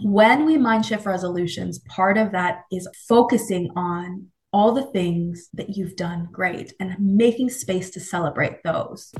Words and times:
when 0.00 0.46
we 0.46 0.56
mind 0.56 0.86
shift 0.86 1.04
resolutions, 1.04 1.78
part 1.80 2.16
of 2.16 2.32
that 2.32 2.62
is 2.72 2.88
focusing 3.08 3.70
on 3.76 4.26
all 4.50 4.72
the 4.72 4.86
things 4.86 5.48
that 5.52 5.76
you've 5.76 5.96
done 5.96 6.28
great 6.32 6.72
and 6.80 6.96
making 6.98 7.50
space 7.50 7.90
to 7.90 8.00
celebrate 8.00 8.62
those. 8.64 9.12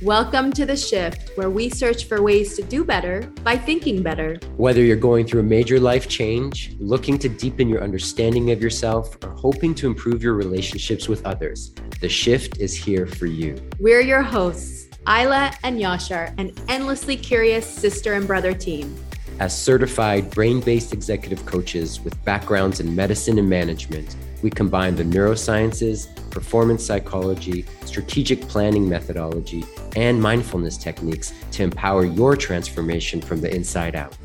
Welcome 0.00 0.52
to 0.52 0.64
The 0.64 0.76
Shift, 0.76 1.36
where 1.36 1.50
we 1.50 1.68
search 1.68 2.04
for 2.04 2.22
ways 2.22 2.56
to 2.56 2.62
do 2.62 2.84
better 2.84 3.22
by 3.42 3.58
thinking 3.58 4.02
better. 4.02 4.38
Whether 4.56 4.82
you're 4.82 4.96
going 4.96 5.26
through 5.26 5.40
a 5.40 5.44
major 5.44 5.80
life 5.80 6.08
change, 6.08 6.74
looking 6.78 7.18
to 7.18 7.28
deepen 7.28 7.68
your 7.68 7.82
understanding 7.82 8.52
of 8.52 8.62
yourself, 8.62 9.18
or 9.22 9.30
hoping 9.30 9.74
to 9.74 9.86
improve 9.86 10.22
your 10.22 10.34
relationships 10.34 11.08
with 11.08 11.26
others, 11.26 11.74
The 12.00 12.08
Shift 12.08 12.58
is 12.58 12.74
here 12.74 13.06
for 13.06 13.26
you. 13.26 13.60
We're 13.80 14.00
your 14.00 14.22
hosts, 14.22 14.87
Ayla 15.06 15.56
and 15.62 15.78
Yashar, 15.78 16.34
an 16.38 16.52
endlessly 16.68 17.16
curious 17.16 17.66
sister 17.66 18.14
and 18.14 18.26
brother 18.26 18.52
team. 18.52 18.96
As 19.40 19.56
certified 19.56 20.30
brain 20.30 20.60
based 20.60 20.92
executive 20.92 21.46
coaches 21.46 22.00
with 22.00 22.22
backgrounds 22.24 22.80
in 22.80 22.94
medicine 22.94 23.38
and 23.38 23.48
management, 23.48 24.16
we 24.42 24.50
combine 24.50 24.96
the 24.96 25.04
neurosciences, 25.04 26.08
performance 26.30 26.84
psychology, 26.84 27.64
strategic 27.84 28.40
planning 28.42 28.88
methodology, 28.88 29.64
and 29.96 30.20
mindfulness 30.20 30.76
techniques 30.76 31.32
to 31.52 31.62
empower 31.62 32.04
your 32.04 32.36
transformation 32.36 33.20
from 33.20 33.40
the 33.40 33.54
inside 33.54 33.94
out. 33.94 34.16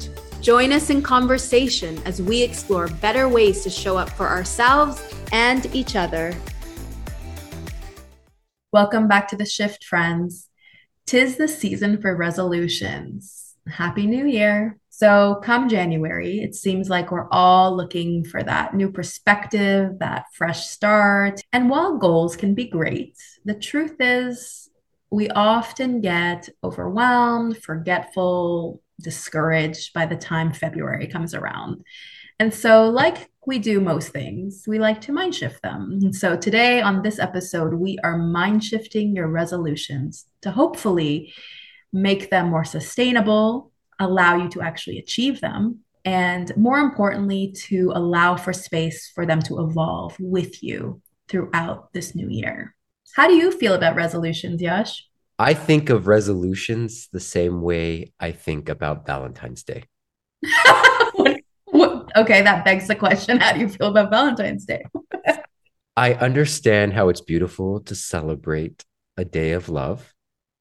Join 0.41 0.73
us 0.73 0.89
in 0.89 1.01
conversation 1.01 2.01
as 2.05 2.21
we 2.21 2.41
explore 2.41 2.87
better 2.87 3.29
ways 3.29 3.63
to 3.63 3.69
show 3.69 3.97
up 3.97 4.09
for 4.09 4.27
ourselves 4.27 5.01
and 5.31 5.73
each 5.73 5.95
other. 5.95 6.35
Welcome 8.73 9.07
back 9.07 9.27
to 9.29 9.37
the 9.37 9.45
shift, 9.45 9.83
friends. 9.83 10.49
Tis 11.05 11.37
the 11.37 11.47
season 11.47 12.01
for 12.01 12.15
resolutions. 12.15 13.55
Happy 13.67 14.07
New 14.07 14.25
Year. 14.25 14.77
So, 14.89 15.41
come 15.43 15.67
January, 15.69 16.39
it 16.39 16.53
seems 16.55 16.89
like 16.89 17.11
we're 17.11 17.27
all 17.31 17.75
looking 17.75 18.23
for 18.23 18.43
that 18.43 18.73
new 18.73 18.91
perspective, 18.91 19.99
that 19.99 20.25
fresh 20.33 20.67
start. 20.67 21.41
And 21.51 21.69
while 21.69 21.97
goals 21.97 22.35
can 22.35 22.53
be 22.53 22.67
great, 22.67 23.17
the 23.43 23.55
truth 23.55 23.95
is 23.99 24.69
we 25.09 25.29
often 25.29 26.01
get 26.01 26.49
overwhelmed, 26.63 27.57
forgetful, 27.57 28.81
discouraged 29.01 29.93
by 29.93 30.05
the 30.05 30.15
time 30.15 30.53
February 30.53 31.07
comes 31.07 31.33
around. 31.33 31.83
And 32.39 32.53
so, 32.53 32.89
like 32.89 33.29
we 33.45 33.59
do 33.59 33.79
most 33.79 34.09
things, 34.09 34.63
we 34.67 34.79
like 34.79 35.01
to 35.01 35.11
mind 35.11 35.35
shift 35.35 35.61
them. 35.61 36.13
So, 36.13 36.35
today 36.35 36.81
on 36.81 37.01
this 37.01 37.19
episode, 37.19 37.73
we 37.73 37.97
are 38.03 38.17
mind 38.17 38.63
shifting 38.63 39.15
your 39.15 39.27
resolutions 39.27 40.25
to 40.41 40.51
hopefully 40.51 41.33
make 41.91 42.29
them 42.29 42.49
more 42.49 42.63
sustainable, 42.63 43.71
allow 43.99 44.37
you 44.37 44.49
to 44.49 44.61
actually 44.61 44.97
achieve 44.97 45.41
them, 45.41 45.79
and 46.05 46.55
more 46.57 46.79
importantly, 46.79 47.53
to 47.67 47.91
allow 47.95 48.35
for 48.35 48.53
space 48.53 49.11
for 49.13 49.25
them 49.25 49.41
to 49.43 49.61
evolve 49.61 50.15
with 50.19 50.63
you 50.63 51.01
throughout 51.27 51.93
this 51.93 52.15
new 52.15 52.29
year. 52.29 52.75
How 53.15 53.27
do 53.27 53.33
you 53.33 53.51
feel 53.51 53.73
about 53.73 53.95
resolutions, 53.95 54.61
Yash? 54.61 55.07
I 55.37 55.53
think 55.53 55.89
of 55.89 56.07
resolutions 56.07 57.09
the 57.11 57.19
same 57.19 57.61
way 57.61 58.13
I 58.19 58.31
think 58.31 58.69
about 58.69 59.05
Valentine's 59.05 59.63
Day. 59.63 59.83
okay, 61.73 62.41
that 62.41 62.65
begs 62.65 62.87
the 62.87 62.95
question 62.95 63.39
how 63.39 63.53
do 63.53 63.59
you 63.59 63.69
feel 63.69 63.87
about 63.87 64.09
Valentine's 64.09 64.65
Day? 64.65 64.83
I 65.95 66.13
understand 66.13 66.93
how 66.93 67.09
it's 67.09 67.21
beautiful 67.21 67.81
to 67.81 67.95
celebrate 67.95 68.83
a 69.17 69.25
day 69.25 69.51
of 69.51 69.69
love. 69.69 70.13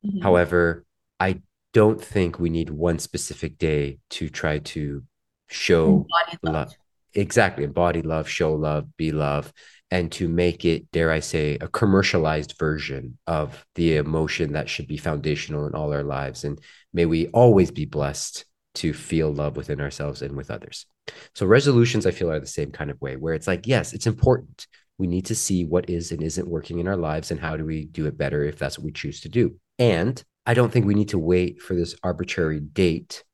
Mm-hmm. 0.05 0.21
However, 0.21 0.85
I 1.19 1.41
don't 1.73 2.03
think 2.03 2.39
we 2.39 2.51
need 2.51 2.71
one 2.71 2.99
specific 2.99 3.57
day 3.57 3.99
to 4.11 4.29
try 4.29 4.59
to 4.59 5.03
show 5.49 6.07
love. 6.11 6.39
love. 6.43 6.75
Exactly. 7.15 7.65
Embody 7.65 8.03
love, 8.03 8.29
show 8.29 8.55
love, 8.55 8.97
be 8.97 9.13
love, 9.13 9.53
and 9.91 10.11
to 10.13 10.29
make 10.29 10.65
it, 10.65 10.91
dare 10.91 11.11
I 11.11 11.21
say, 11.21 11.57
a 11.61 11.69
commercialized 11.69 12.55
version 12.59 13.19
of 13.27 13.65
the 13.75 13.97
emotion 13.97 14.53
that 14.53 14.69
should 14.69 14.86
be 14.86 14.97
foundational 14.97 15.67
in 15.67 15.75
all 15.75 15.92
our 15.92 16.03
lives. 16.03 16.45
And 16.45 16.59
may 16.92 17.07
we 17.07 17.29
always 17.29 17.70
be 17.70 17.85
blessed 17.85 18.45
to 18.75 18.93
feel 18.93 19.33
love 19.33 19.57
within 19.57 19.81
ourselves 19.81 20.23
and 20.23 20.37
with 20.37 20.51
others. 20.51 20.87
So 21.35 21.47
resolutions, 21.47 22.07
I 22.07 22.11
feel, 22.11 22.31
are 22.31 22.41
the 22.41 22.47
same 22.47 22.71
kind 22.71 22.91
of 22.91 23.01
way 23.01 23.17
where 23.17 23.35
it's 23.35 23.47
like, 23.47 23.67
yes, 23.67 23.93
it's 23.93 24.07
important. 24.07 24.67
We 24.99 25.07
need 25.07 25.27
to 25.27 25.35
see 25.35 25.65
what 25.65 25.91
is 25.91 26.13
and 26.13 26.23
isn't 26.23 26.49
working 26.49 26.79
in 26.79 26.89
our 26.89 26.97
lives 26.97 27.31
and 27.31 27.41
how 27.41 27.57
do 27.57 27.65
we 27.65 27.87
do 27.87 28.07
it 28.07 28.17
better 28.17 28.45
if 28.45 28.59
that's 28.59 28.79
what 28.79 28.85
we 28.85 28.93
choose 28.93 29.21
to 29.23 29.29
do. 29.29 29.57
And 29.79 30.23
I 30.47 30.55
don't 30.55 30.73
think 30.73 30.87
we 30.87 30.95
need 30.95 31.11
to 31.11 31.19
wait 31.19 31.61
for 31.61 31.75
this 31.75 31.95
arbitrary 32.03 32.61
date 32.61 33.25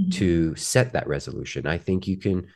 mm-hmm. 0.00 0.10
to 0.10 0.54
set 0.56 0.92
that 0.92 1.08
resolution. 1.08 1.66
I 1.66 1.78
think 1.78 2.06
you 2.06 2.16
can 2.16 2.46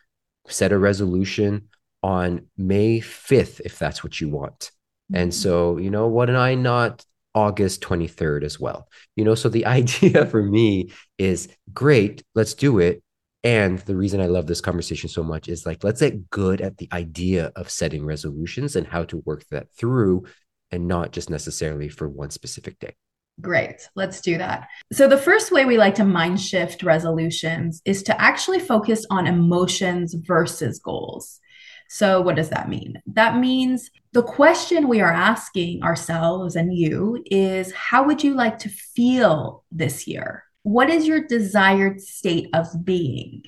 set 0.49 0.73
a 0.73 0.79
resolution 0.79 1.69
on 2.03 2.47
May 2.57 3.01
5th 3.01 3.61
if 3.65 3.79
that's 3.79 4.03
what 4.03 4.21
you 4.21 4.29
want. 4.29 4.71
Mm-hmm. 5.13 5.17
And 5.17 5.35
so, 5.35 5.77
you 5.79 5.91
know, 5.91 6.07
what 6.07 6.31
am 6.31 6.37
I 6.37 6.55
not 6.55 7.05
August 7.35 7.81
23rd 7.83 8.45
as 8.45 8.59
well. 8.59 8.89
You 9.17 9.25
know, 9.25 9.35
so 9.35 9.49
the 9.49 9.67
idea 9.79 10.27
for 10.27 10.43
me 10.43 10.93
is 11.19 11.49
great, 11.73 12.23
let's 12.35 12.55
do 12.55 12.79
it. 12.79 13.03
And 13.43 13.79
the 13.81 13.97
reason 13.97 14.21
I 14.21 14.27
love 14.27 14.47
this 14.47 14.61
conversation 14.61 15.09
so 15.09 15.23
much 15.23 15.49
is 15.49 15.65
like, 15.65 15.83
let's 15.83 16.01
get 16.01 16.29
good 16.29 16.61
at 16.61 16.77
the 16.77 16.89
idea 16.93 17.53
of 17.57 17.71
setting 17.71 18.05
resolutions 18.05 18.77
and 18.77 18.87
how 18.87 19.05
to 19.05 19.23
work 19.25 19.47
that 19.51 19.73
through 19.73 20.25
and 20.71 20.87
not 20.87 21.13
just 21.13 21.31
necessarily 21.31 21.89
for 21.89 22.09
one 22.09 22.31
specific 22.31 22.79
day. 22.79 22.95
Great. 23.41 23.89
Let's 23.95 24.21
do 24.21 24.37
that. 24.39 24.69
So, 24.93 25.09
the 25.09 25.17
first 25.17 25.51
way 25.51 25.65
we 25.65 25.79
like 25.79 25.95
to 25.95 26.05
mind 26.05 26.41
shift 26.41 26.83
resolutions 26.83 27.81
is 27.87 28.03
to 28.05 28.21
actually 28.21 28.61
focus 28.61 29.07
on 29.11 29.27
emotions 29.27 30.15
versus 30.15 30.79
goals. 30.79 31.41
So, 31.89 32.21
what 32.21 32.37
does 32.37 32.51
that 32.51 32.69
mean? 32.69 33.01
That 33.07 33.37
means 33.37 33.91
the 34.13 34.23
question 34.23 34.89
we 34.89 35.01
are 35.01 35.13
asking 35.13 35.83
ourselves 35.85 36.57
and 36.57 36.77
you 36.77 37.23
is 37.27 37.73
how 37.73 38.05
would 38.07 38.25
you 38.25 38.35
like 38.35 38.59
to 38.59 38.69
feel 38.69 39.65
this 39.71 40.09
year? 40.09 40.45
What 40.63 40.91
is 40.91 41.07
your 41.07 41.27
desired 41.27 42.01
state 42.01 42.49
of 42.53 42.85
being? 42.85 43.45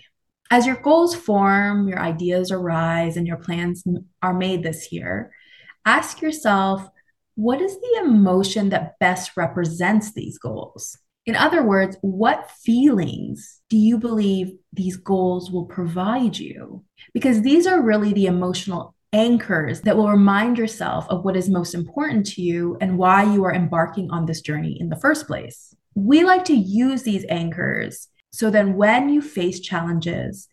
As 0.51 0.67
your 0.67 0.77
goals 0.77 1.15
form, 1.15 1.89
your 1.89 1.99
ideas 1.99 2.53
arise, 2.53 3.17
and 3.17 3.27
your 3.27 3.39
plans 3.39 3.83
are 4.23 4.35
made 4.35 4.63
this 4.63 4.93
year, 4.93 5.33
ask 5.85 6.21
yourself 6.23 6.89
what 7.35 7.61
is 7.61 7.75
the 7.81 8.03
emotion 8.05 8.69
that 8.69 8.99
best 9.01 9.37
represents 9.37 10.13
these 10.13 10.39
goals? 10.39 10.99
In 11.25 11.35
other 11.35 11.63
words, 11.63 11.97
what 12.03 12.51
feelings 12.51 13.61
do 13.71 13.77
you 13.77 13.97
believe 13.97 14.53
these 14.73 14.97
goals 14.97 15.51
will 15.51 15.65
provide 15.65 16.37
you? 16.37 16.85
Because 17.15 17.41
these 17.41 17.67
are 17.67 17.81
really 17.81 18.13
the 18.13 18.27
emotional 18.27 18.95
anchors 19.13 19.83
that 19.83 19.97
will 19.97 20.09
remind 20.09 20.59
yourself 20.59 21.07
of 21.09 21.25
what 21.25 21.37
is 21.37 21.49
most 21.49 21.75
important 21.75 22.27
to 22.27 22.43
you 22.43 22.77
and 22.81 22.99
why 22.99 23.23
you 23.23 23.45
are 23.45 23.55
embarking 23.55 24.11
on 24.11 24.27
this 24.27 24.41
journey 24.41 24.79
in 24.81 24.89
the 24.89 24.97
first 24.97 25.27
place. 25.27 25.75
We 25.95 26.25
like 26.25 26.45
to 26.47 26.55
use 26.55 27.03
these 27.03 27.27
anchors 27.29 28.09
so 28.33 28.51
then 28.51 28.77
when 28.77 29.11
you 29.11 29.21
face 29.21 29.61
challenges, 29.61 30.49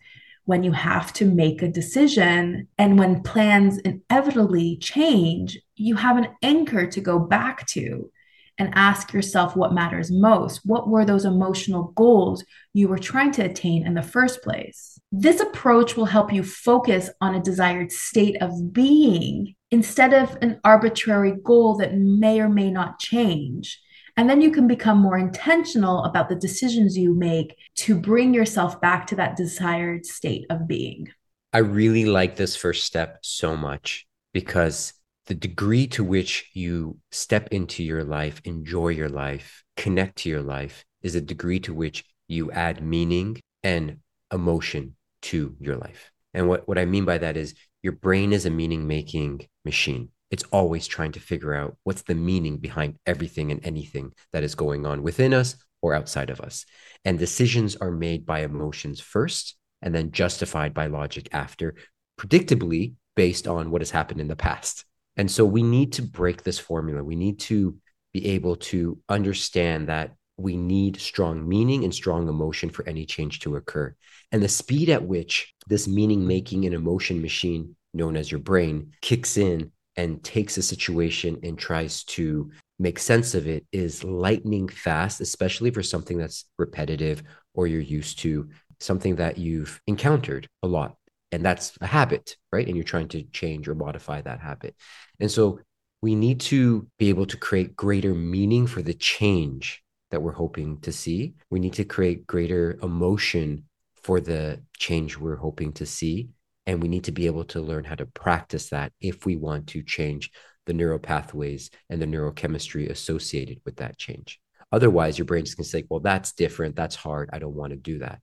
when 0.45 0.63
you 0.63 0.71
have 0.73 1.13
to 1.13 1.25
make 1.25 1.61
a 1.61 1.67
decision, 1.67 2.67
and 2.77 2.99
when 2.99 3.23
plans 3.23 3.77
inevitably 3.79 4.77
change, 4.77 5.57
you 5.75 5.95
have 5.95 6.17
an 6.17 6.27
anchor 6.41 6.87
to 6.87 7.01
go 7.01 7.19
back 7.19 7.65
to 7.67 8.11
and 8.59 8.71
ask 8.75 9.13
yourself 9.13 9.55
what 9.55 9.73
matters 9.73 10.11
most. 10.11 10.61
What 10.65 10.89
were 10.89 11.05
those 11.05 11.25
emotional 11.25 11.93
goals 11.95 12.43
you 12.73 12.87
were 12.87 12.99
trying 12.99 13.31
to 13.31 13.45
attain 13.45 13.87
in 13.87 13.93
the 13.93 14.03
first 14.03 14.43
place? 14.43 14.99
This 15.11 15.39
approach 15.39 15.95
will 15.97 16.05
help 16.05 16.31
you 16.31 16.43
focus 16.43 17.09
on 17.21 17.33
a 17.33 17.41
desired 17.41 17.91
state 17.91 18.39
of 18.41 18.73
being 18.73 19.55
instead 19.71 20.13
of 20.13 20.37
an 20.41 20.59
arbitrary 20.63 21.33
goal 21.43 21.77
that 21.77 21.95
may 21.95 22.41
or 22.41 22.49
may 22.49 22.69
not 22.69 22.99
change. 22.99 23.81
And 24.17 24.29
then 24.29 24.41
you 24.41 24.51
can 24.51 24.67
become 24.67 24.97
more 24.97 25.17
intentional 25.17 26.03
about 26.03 26.27
the 26.27 26.35
decisions 26.35 26.97
you 26.97 27.15
make 27.15 27.55
to 27.77 27.97
bring 27.97 28.33
yourself 28.33 28.81
back 28.81 29.07
to 29.07 29.15
that 29.15 29.37
desired 29.37 30.05
state 30.05 30.45
of 30.49 30.67
being. 30.67 31.07
I 31.53 31.59
really 31.59 32.05
like 32.05 32.35
this 32.35 32.55
first 32.55 32.83
step 32.83 33.19
so 33.21 33.55
much 33.55 34.05
because 34.33 34.93
the 35.29 35.35
degree 35.35 35.85
to 35.85 36.03
which 36.03 36.49
you 36.53 36.97
step 37.11 37.49
into 37.51 37.83
your 37.83 38.03
life, 38.03 38.41
enjoy 38.45 38.89
your 38.89 39.09
life, 39.09 39.63
connect 39.77 40.17
to 40.17 40.29
your 40.29 40.41
life 40.41 40.83
is 41.03 41.13
a 41.13 41.21
degree 41.21 41.59
to 41.59 41.73
which 41.73 42.03
you 42.27 42.51
add 42.51 42.83
meaning 42.83 43.39
and 43.63 43.97
emotion 44.33 44.95
to 45.21 45.55
your 45.59 45.77
life. 45.77 46.11
And 46.33 46.47
what, 46.47 46.67
what 46.67 46.79
I 46.79 46.85
mean 46.85 47.05
by 47.05 47.19
that 47.19 47.37
is 47.37 47.53
your 47.83 47.93
brain 47.93 48.33
is 48.33 48.47
a 48.47 48.49
meaning 48.49 48.87
making 48.87 49.47
machine. 49.63 50.09
It's 50.31 50.43
always 50.51 50.87
trying 50.87 51.11
to 51.11 51.19
figure 51.19 51.53
out 51.53 51.77
what's 51.83 52.01
the 52.01 52.15
meaning 52.15 52.57
behind 52.57 52.97
everything 53.05 53.51
and 53.51 53.63
anything 53.63 54.13
that 54.33 54.43
is 54.43 54.55
going 54.55 54.87
on 54.87 55.03
within 55.03 55.35
us 55.35 55.55
or 55.83 55.93
outside 55.93 56.31
of 56.31 56.41
us. 56.41 56.65
And 57.05 57.19
decisions 57.19 57.75
are 57.75 57.91
made 57.91 58.25
by 58.25 58.39
emotions 58.39 58.99
first 58.99 59.55
and 59.83 59.93
then 59.93 60.11
justified 60.11 60.73
by 60.73 60.87
logic 60.87 61.29
after, 61.31 61.75
predictably 62.19 62.93
based 63.15 63.47
on 63.47 63.69
what 63.69 63.81
has 63.81 63.91
happened 63.91 64.21
in 64.21 64.27
the 64.27 64.35
past. 64.35 64.85
And 65.19 65.29
so 65.29 65.43
we 65.43 65.63
need 65.63 65.91
to 65.93 66.01
break 66.01 66.43
this 66.43 66.59
formula. 66.59 67.03
We 67.03 67.17
need 67.17 67.39
to 67.39 67.75
be 68.13 68.25
able 68.27 68.55
to 68.55 68.97
understand 69.09 69.89
that 69.89 70.15
we 70.37 70.55
need 70.55 70.97
strong 70.97 71.45
meaning 71.45 71.83
and 71.83 71.93
strong 71.93 72.29
emotion 72.29 72.69
for 72.69 72.87
any 72.87 73.05
change 73.05 73.41
to 73.41 73.57
occur. 73.57 73.93
And 74.31 74.41
the 74.41 74.47
speed 74.47 74.87
at 74.87 75.03
which 75.03 75.53
this 75.67 75.89
meaning 75.89 76.25
making 76.25 76.63
and 76.63 76.73
emotion 76.73 77.21
machine, 77.21 77.75
known 77.93 78.15
as 78.15 78.31
your 78.31 78.39
brain, 78.39 78.93
kicks 79.01 79.35
in 79.35 79.73
and 79.97 80.23
takes 80.23 80.57
a 80.57 80.61
situation 80.61 81.37
and 81.43 81.59
tries 81.59 82.05
to 82.05 82.49
make 82.79 82.97
sense 82.97 83.35
of 83.35 83.45
it 83.45 83.65
is 83.73 84.05
lightning 84.05 84.69
fast, 84.69 85.19
especially 85.19 85.69
for 85.69 85.83
something 85.83 86.17
that's 86.17 86.45
repetitive 86.57 87.23
or 87.53 87.67
you're 87.67 87.81
used 87.81 88.19
to, 88.19 88.47
something 88.79 89.17
that 89.17 89.37
you've 89.37 89.81
encountered 89.85 90.47
a 90.63 90.67
lot. 90.67 90.95
And 91.31 91.45
that's 91.45 91.77
a 91.81 91.87
habit, 91.87 92.37
right? 92.51 92.65
And 92.65 92.75
you're 92.75 92.83
trying 92.83 93.09
to 93.09 93.23
change 93.23 93.67
or 93.67 93.75
modify 93.75 94.21
that 94.21 94.39
habit. 94.39 94.75
And 95.19 95.29
so 95.29 95.59
we 96.01 96.15
need 96.15 96.39
to 96.41 96.87
be 96.97 97.09
able 97.09 97.25
to 97.27 97.37
create 97.37 97.75
greater 97.75 98.13
meaning 98.13 98.67
for 98.67 98.81
the 98.81 98.93
change 98.93 99.83
that 100.11 100.21
we're 100.21 100.31
hoping 100.31 100.79
to 100.81 100.91
see. 100.91 101.35
We 101.49 101.59
need 101.59 101.73
to 101.73 101.85
create 101.85 102.25
greater 102.25 102.79
emotion 102.81 103.65
for 104.01 104.19
the 104.19 104.61
change 104.77 105.17
we're 105.17 105.35
hoping 105.35 105.73
to 105.73 105.85
see. 105.85 106.29
And 106.65 106.81
we 106.81 106.87
need 106.87 107.03
to 107.05 107.11
be 107.11 107.25
able 107.25 107.45
to 107.45 107.61
learn 107.61 107.83
how 107.83 107.95
to 107.95 108.05
practice 108.05 108.69
that 108.69 108.91
if 109.01 109.25
we 109.25 109.35
want 109.35 109.67
to 109.67 109.83
change 109.83 110.31
the 110.65 110.73
neural 110.73 110.99
pathways 110.99 111.69
and 111.89 112.01
the 112.01 112.05
neurochemistry 112.05 112.89
associated 112.89 113.59
with 113.65 113.77
that 113.77 113.97
change. 113.97 114.39
Otherwise, 114.71 115.17
your 115.17 115.25
brain's 115.25 115.55
going 115.55 115.63
to 115.63 115.69
say, 115.69 115.83
well, 115.89 115.99
that's 115.99 116.33
different. 116.33 116.75
That's 116.75 116.95
hard. 116.95 117.29
I 117.33 117.39
don't 117.39 117.55
want 117.55 117.71
to 117.71 117.77
do 117.77 117.99
that. 117.99 118.19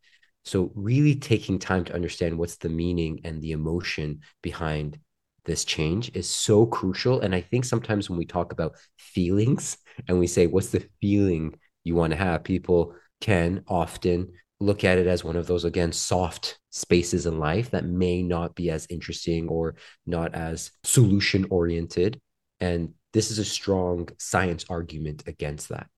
So, 0.46 0.70
really 0.76 1.16
taking 1.16 1.58
time 1.58 1.84
to 1.86 1.94
understand 1.94 2.38
what's 2.38 2.56
the 2.56 2.68
meaning 2.68 3.20
and 3.24 3.42
the 3.42 3.50
emotion 3.50 4.20
behind 4.42 4.98
this 5.44 5.64
change 5.64 6.10
is 6.14 6.30
so 6.30 6.66
crucial. 6.66 7.20
And 7.20 7.34
I 7.34 7.40
think 7.40 7.64
sometimes 7.64 8.08
when 8.08 8.18
we 8.18 8.26
talk 8.26 8.52
about 8.52 8.76
feelings 8.96 9.76
and 10.06 10.20
we 10.20 10.28
say, 10.28 10.46
what's 10.46 10.70
the 10.70 10.88
feeling 11.00 11.58
you 11.82 11.96
want 11.96 12.12
to 12.12 12.16
have, 12.16 12.44
people 12.44 12.94
can 13.20 13.64
often 13.66 14.32
look 14.60 14.84
at 14.84 14.98
it 14.98 15.08
as 15.08 15.24
one 15.24 15.36
of 15.36 15.48
those, 15.48 15.64
again, 15.64 15.90
soft 15.90 16.58
spaces 16.70 17.26
in 17.26 17.40
life 17.40 17.70
that 17.70 17.84
may 17.84 18.22
not 18.22 18.54
be 18.54 18.70
as 18.70 18.86
interesting 18.88 19.48
or 19.48 19.74
not 20.06 20.32
as 20.34 20.70
solution 20.84 21.44
oriented. 21.50 22.20
And 22.60 22.94
this 23.12 23.32
is 23.32 23.40
a 23.40 23.44
strong 23.44 24.08
science 24.18 24.64
argument 24.68 25.24
against 25.26 25.70
that. 25.70 25.88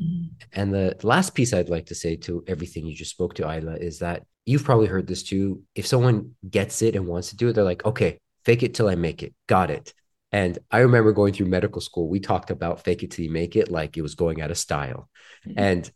Mm-hmm. 0.00 0.26
And 0.52 0.74
the 0.74 0.96
last 1.02 1.34
piece 1.34 1.52
I'd 1.52 1.68
like 1.68 1.86
to 1.86 1.94
say 1.94 2.16
to 2.16 2.44
everything 2.46 2.86
you 2.86 2.94
just 2.94 3.10
spoke 3.10 3.34
to, 3.34 3.42
Ayla, 3.42 3.78
is 3.78 3.98
that 4.00 4.24
you've 4.46 4.64
probably 4.64 4.86
heard 4.86 5.06
this 5.06 5.22
too. 5.22 5.62
If 5.74 5.86
someone 5.86 6.32
gets 6.48 6.82
it 6.82 6.96
and 6.96 7.06
wants 7.06 7.30
to 7.30 7.36
do 7.36 7.48
it, 7.48 7.52
they're 7.52 7.64
like, 7.64 7.84
okay, 7.84 8.18
fake 8.44 8.62
it 8.62 8.74
till 8.74 8.88
I 8.88 8.94
make 8.94 9.22
it. 9.22 9.34
Got 9.46 9.70
it. 9.70 9.92
And 10.32 10.58
I 10.70 10.78
remember 10.78 11.12
going 11.12 11.34
through 11.34 11.46
medical 11.46 11.80
school, 11.80 12.08
we 12.08 12.18
talked 12.18 12.50
about 12.50 12.82
fake 12.84 13.02
it 13.02 13.10
till 13.10 13.24
you 13.24 13.30
make 13.30 13.54
it 13.54 13.70
like 13.70 13.96
it 13.96 14.02
was 14.02 14.14
going 14.14 14.40
out 14.40 14.50
of 14.50 14.58
style. 14.58 15.08
Mm-hmm. 15.46 15.58
And 15.58 15.92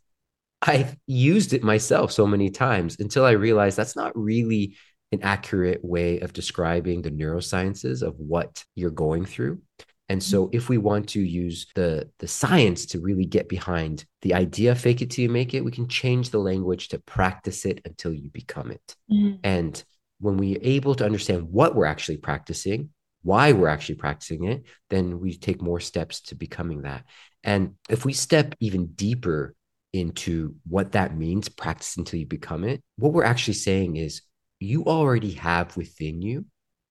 I've 0.61 0.95
used 1.07 1.53
it 1.53 1.63
myself 1.63 2.11
so 2.11 2.27
many 2.27 2.49
times 2.49 2.97
until 2.99 3.25
I 3.25 3.31
realized 3.31 3.77
that's 3.77 3.95
not 3.95 4.17
really 4.17 4.75
an 5.11 5.21
accurate 5.23 5.83
way 5.83 6.19
of 6.19 6.33
describing 6.33 7.01
the 7.01 7.11
neurosciences 7.11 8.01
of 8.01 8.15
what 8.17 8.63
you're 8.75 8.89
going 8.89 9.25
through. 9.25 9.61
And 10.09 10.23
so 10.23 10.45
mm-hmm. 10.45 10.55
if 10.55 10.69
we 10.69 10.77
want 10.77 11.09
to 11.09 11.21
use 11.21 11.67
the 11.75 12.09
the 12.19 12.27
science 12.27 12.85
to 12.87 12.99
really 12.99 13.25
get 13.25 13.49
behind 13.49 14.05
the 14.21 14.33
idea 14.33 14.73
fake 14.75 15.01
it 15.01 15.11
till 15.11 15.23
you 15.23 15.29
make 15.29 15.53
it, 15.53 15.65
we 15.65 15.71
can 15.71 15.87
change 15.87 16.29
the 16.29 16.39
language 16.39 16.89
to 16.89 16.99
practice 16.99 17.65
it 17.65 17.81
until 17.85 18.13
you 18.13 18.29
become 18.29 18.71
it. 18.71 18.95
Mm-hmm. 19.11 19.35
And 19.43 19.83
when 20.19 20.37
we're 20.37 20.59
able 20.61 20.95
to 20.95 21.05
understand 21.05 21.51
what 21.51 21.75
we're 21.75 21.85
actually 21.85 22.17
practicing, 22.17 22.89
why 23.23 23.51
we're 23.51 23.67
actually 23.67 23.95
practicing 23.95 24.45
it, 24.45 24.63
then 24.89 25.19
we 25.19 25.37
take 25.37 25.61
more 25.61 25.79
steps 25.79 26.21
to 26.21 26.35
becoming 26.35 26.83
that. 26.83 27.03
And 27.43 27.75
if 27.89 28.05
we 28.05 28.13
step 28.13 28.55
even 28.59 28.87
deeper 28.87 29.53
into 29.93 30.55
what 30.67 30.93
that 30.93 31.15
means, 31.15 31.49
practice 31.49 31.97
until 31.97 32.19
you 32.19 32.25
become 32.25 32.63
it, 32.63 32.81
what 32.97 33.13
we're 33.13 33.23
actually 33.23 33.55
saying 33.55 33.97
is 33.97 34.21
you 34.59 34.85
already 34.85 35.31
have 35.33 35.75
within 35.77 36.21
you 36.21 36.45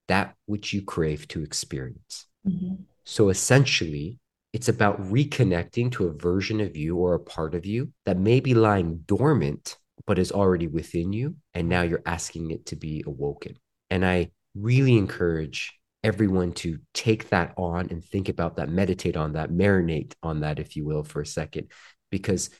that 0.08 0.34
which 0.46 0.72
you 0.72 0.82
crave 0.82 1.26
to 1.28 1.42
experience. 1.42 2.26
Mm-hmm. 2.46 2.74
So 3.06 3.28
essentially, 3.30 4.18
it's 4.52 4.68
about 4.68 5.00
reconnecting 5.10 5.92
to 5.92 6.06
a 6.06 6.12
version 6.12 6.60
of 6.60 6.76
you 6.76 6.96
or 6.96 7.14
a 7.14 7.20
part 7.20 7.54
of 7.54 7.64
you 7.64 7.92
that 8.04 8.18
may 8.18 8.40
be 8.40 8.54
lying 8.54 8.98
dormant 9.06 9.76
but 10.06 10.18
is 10.18 10.32
already 10.32 10.66
within 10.66 11.12
you. 11.12 11.36
And 11.54 11.68
now 11.68 11.82
you're 11.82 12.02
asking 12.04 12.50
it 12.50 12.66
to 12.66 12.76
be 12.76 13.02
awoken. 13.06 13.56
And 13.90 14.04
I 14.04 14.30
really 14.54 14.96
encourage 14.96 15.78
everyone 16.04 16.52
to 16.52 16.78
take 16.94 17.30
that 17.30 17.54
on 17.56 17.88
and 17.90 18.04
think 18.04 18.28
about 18.28 18.56
that, 18.56 18.68
meditate 18.68 19.16
on 19.16 19.32
that, 19.32 19.50
marinate 19.50 20.14
on 20.22 20.40
that, 20.40 20.58
if 20.58 20.76
you 20.76 20.84
will, 20.84 21.02
for 21.02 21.20
a 21.20 21.26
second. 21.26 21.70
Because 22.10 22.50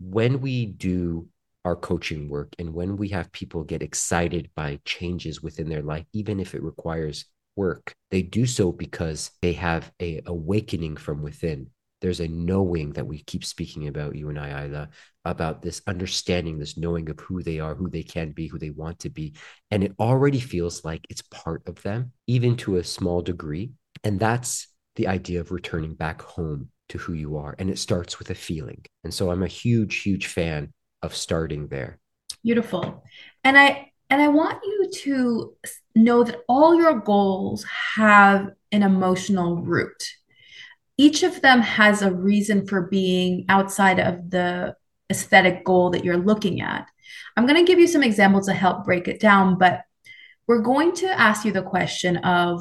when 0.00 0.40
we 0.40 0.66
do 0.66 1.28
our 1.64 1.76
coaching 1.76 2.28
work 2.28 2.54
and 2.58 2.72
when 2.72 2.96
we 2.96 3.08
have 3.08 3.32
people 3.32 3.64
get 3.64 3.82
excited 3.82 4.50
by 4.54 4.80
changes 4.84 5.42
within 5.42 5.68
their 5.68 5.82
life, 5.82 6.06
even 6.12 6.40
if 6.40 6.54
it 6.54 6.62
requires 6.62 7.26
work, 7.58 7.94
they 8.10 8.22
do 8.22 8.46
so 8.46 8.72
because 8.72 9.30
they 9.42 9.52
have 9.52 9.92
a 10.00 10.22
awakening 10.26 10.96
from 10.96 11.22
within 11.22 11.68
there's 12.00 12.20
a 12.20 12.28
knowing 12.28 12.92
that 12.92 13.06
we 13.06 13.22
keep 13.22 13.44
speaking 13.44 13.88
about 13.88 14.14
you 14.14 14.28
and 14.28 14.38
I, 14.38 14.50
Ayla, 14.50 14.88
about 15.24 15.62
this 15.62 15.82
understanding, 15.86 16.58
this 16.58 16.76
knowing 16.76 17.10
of 17.10 17.18
who 17.20 17.42
they 17.42 17.58
are, 17.58 17.74
who 17.74 17.90
they 17.90 18.02
can 18.02 18.30
be, 18.32 18.46
who 18.46 18.58
they 18.58 18.70
want 18.70 19.00
to 19.00 19.10
be. 19.10 19.34
And 19.70 19.82
it 19.82 19.94
already 19.98 20.40
feels 20.40 20.84
like 20.84 21.06
it's 21.10 21.22
part 21.22 21.62
of 21.66 21.82
them, 21.82 22.12
even 22.26 22.56
to 22.58 22.76
a 22.76 22.84
small 22.84 23.20
degree. 23.20 23.72
And 24.04 24.20
that's 24.20 24.68
the 24.96 25.08
idea 25.08 25.40
of 25.40 25.50
returning 25.50 25.94
back 25.94 26.22
home 26.22 26.68
to 26.90 26.98
who 26.98 27.14
you 27.14 27.36
are. 27.36 27.54
And 27.58 27.68
it 27.68 27.78
starts 27.78 28.18
with 28.18 28.30
a 28.30 28.34
feeling. 28.34 28.84
And 29.02 29.12
so 29.12 29.30
I'm 29.30 29.42
a 29.42 29.48
huge, 29.48 30.02
huge 30.02 30.26
fan 30.26 30.72
of 31.02 31.14
starting 31.14 31.66
there. 31.66 31.98
Beautiful. 32.44 33.02
And 33.42 33.58
I 33.58 33.92
and 34.10 34.22
I 34.22 34.28
want 34.28 34.58
you 34.62 34.90
to 35.02 35.54
know 35.94 36.24
that 36.24 36.42
all 36.48 36.74
your 36.74 36.98
goals 36.98 37.64
have 37.94 38.50
an 38.72 38.82
emotional 38.82 39.56
root 39.56 40.02
each 40.98 41.22
of 41.22 41.40
them 41.40 41.60
has 41.62 42.02
a 42.02 42.12
reason 42.12 42.66
for 42.66 42.82
being 42.82 43.46
outside 43.48 44.00
of 44.00 44.30
the 44.30 44.76
aesthetic 45.10 45.64
goal 45.64 45.90
that 45.90 46.04
you're 46.04 46.18
looking 46.18 46.60
at. 46.60 46.86
I'm 47.36 47.46
going 47.46 47.64
to 47.64 47.70
give 47.70 47.78
you 47.78 47.86
some 47.86 48.02
examples 48.02 48.46
to 48.46 48.52
help 48.52 48.84
break 48.84 49.06
it 49.06 49.20
down, 49.20 49.56
but 49.56 49.82
we're 50.48 50.60
going 50.60 50.92
to 50.96 51.08
ask 51.08 51.44
you 51.44 51.52
the 51.52 51.62
question 51.62 52.18
of, 52.18 52.60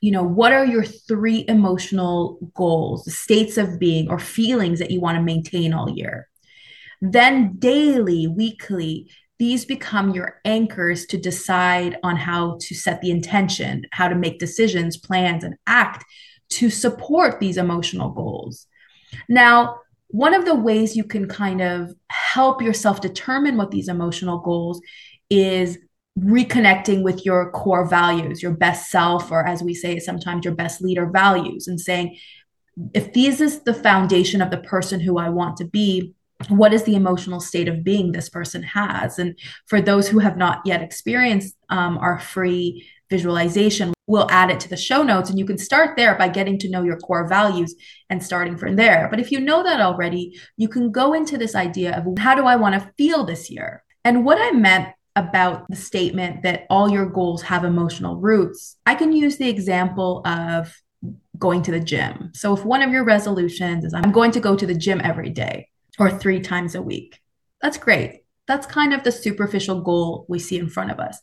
you 0.00 0.12
know, 0.12 0.22
what 0.22 0.52
are 0.52 0.64
your 0.64 0.84
three 0.84 1.44
emotional 1.48 2.38
goals, 2.54 3.04
the 3.04 3.10
states 3.10 3.58
of 3.58 3.80
being 3.80 4.08
or 4.08 4.18
feelings 4.18 4.78
that 4.78 4.90
you 4.90 5.00
want 5.00 5.16
to 5.16 5.22
maintain 5.22 5.72
all 5.72 5.90
year? 5.90 6.28
Then 7.00 7.56
daily, 7.58 8.28
weekly, 8.28 9.10
these 9.42 9.64
become 9.64 10.10
your 10.10 10.40
anchors 10.44 11.04
to 11.04 11.18
decide 11.18 11.98
on 12.04 12.14
how 12.14 12.56
to 12.60 12.76
set 12.76 13.00
the 13.00 13.10
intention, 13.10 13.84
how 13.90 14.06
to 14.06 14.14
make 14.14 14.38
decisions, 14.38 14.96
plans, 14.96 15.42
and 15.42 15.56
act 15.66 16.04
to 16.48 16.70
support 16.70 17.40
these 17.40 17.56
emotional 17.56 18.10
goals. 18.10 18.68
Now, 19.28 19.80
one 20.06 20.32
of 20.32 20.44
the 20.44 20.54
ways 20.54 20.94
you 20.94 21.02
can 21.02 21.26
kind 21.26 21.60
of 21.60 21.92
help 22.08 22.62
yourself 22.62 23.00
determine 23.00 23.56
what 23.56 23.72
these 23.72 23.88
emotional 23.88 24.38
goals 24.38 24.80
is 25.28 25.76
reconnecting 26.16 27.02
with 27.02 27.26
your 27.26 27.50
core 27.50 27.88
values, 27.88 28.44
your 28.44 28.52
best 28.52 28.92
self, 28.92 29.32
or 29.32 29.44
as 29.44 29.60
we 29.60 29.74
say 29.74 29.98
sometimes, 29.98 30.44
your 30.44 30.54
best 30.54 30.80
leader 30.80 31.06
values, 31.06 31.66
and 31.66 31.80
saying, 31.80 32.16
if 32.94 33.12
this 33.12 33.40
is 33.40 33.64
the 33.64 33.74
foundation 33.74 34.40
of 34.40 34.52
the 34.52 34.58
person 34.58 35.00
who 35.00 35.18
I 35.18 35.30
want 35.30 35.56
to 35.56 35.64
be, 35.64 36.14
what 36.48 36.72
is 36.72 36.84
the 36.84 36.94
emotional 36.94 37.40
state 37.40 37.68
of 37.68 37.84
being 37.84 38.12
this 38.12 38.28
person 38.28 38.62
has? 38.62 39.18
And 39.18 39.38
for 39.66 39.80
those 39.80 40.08
who 40.08 40.18
have 40.18 40.36
not 40.36 40.60
yet 40.64 40.82
experienced 40.82 41.56
um, 41.68 41.98
our 41.98 42.18
free 42.18 42.88
visualization, 43.10 43.92
we'll 44.06 44.30
add 44.30 44.50
it 44.50 44.60
to 44.60 44.68
the 44.68 44.76
show 44.76 45.02
notes. 45.02 45.30
And 45.30 45.38
you 45.38 45.44
can 45.44 45.58
start 45.58 45.96
there 45.96 46.14
by 46.16 46.28
getting 46.28 46.58
to 46.60 46.70
know 46.70 46.82
your 46.82 46.98
core 46.98 47.28
values 47.28 47.74
and 48.10 48.22
starting 48.22 48.56
from 48.56 48.76
there. 48.76 49.08
But 49.10 49.20
if 49.20 49.30
you 49.30 49.40
know 49.40 49.62
that 49.62 49.80
already, 49.80 50.38
you 50.56 50.68
can 50.68 50.90
go 50.90 51.12
into 51.12 51.36
this 51.36 51.54
idea 51.54 51.96
of 51.96 52.18
how 52.18 52.34
do 52.34 52.46
I 52.46 52.56
want 52.56 52.74
to 52.74 52.92
feel 52.96 53.24
this 53.24 53.50
year? 53.50 53.84
And 54.04 54.24
what 54.24 54.38
I 54.40 54.52
meant 54.52 54.88
about 55.14 55.68
the 55.68 55.76
statement 55.76 56.42
that 56.42 56.66
all 56.70 56.90
your 56.90 57.06
goals 57.06 57.42
have 57.42 57.64
emotional 57.64 58.16
roots, 58.16 58.76
I 58.86 58.94
can 58.94 59.12
use 59.12 59.36
the 59.36 59.48
example 59.48 60.22
of 60.26 60.74
going 61.38 61.62
to 61.62 61.70
the 61.70 61.80
gym. 61.80 62.30
So 62.34 62.54
if 62.54 62.64
one 62.64 62.82
of 62.82 62.92
your 62.92 63.04
resolutions 63.04 63.84
is 63.84 63.92
I'm 63.92 64.12
going 64.12 64.30
to 64.32 64.40
go 64.40 64.56
to 64.56 64.66
the 64.66 64.74
gym 64.74 65.00
every 65.04 65.30
day 65.30 65.68
or 65.98 66.10
three 66.10 66.40
times 66.40 66.74
a 66.74 66.82
week, 66.82 67.20
that's 67.60 67.78
great. 67.78 68.20
That's 68.48 68.66
kind 68.66 68.92
of 68.92 69.04
the 69.04 69.12
superficial 69.12 69.82
goal 69.82 70.26
we 70.28 70.38
see 70.38 70.58
in 70.58 70.68
front 70.68 70.90
of 70.90 70.98
us 70.98 71.18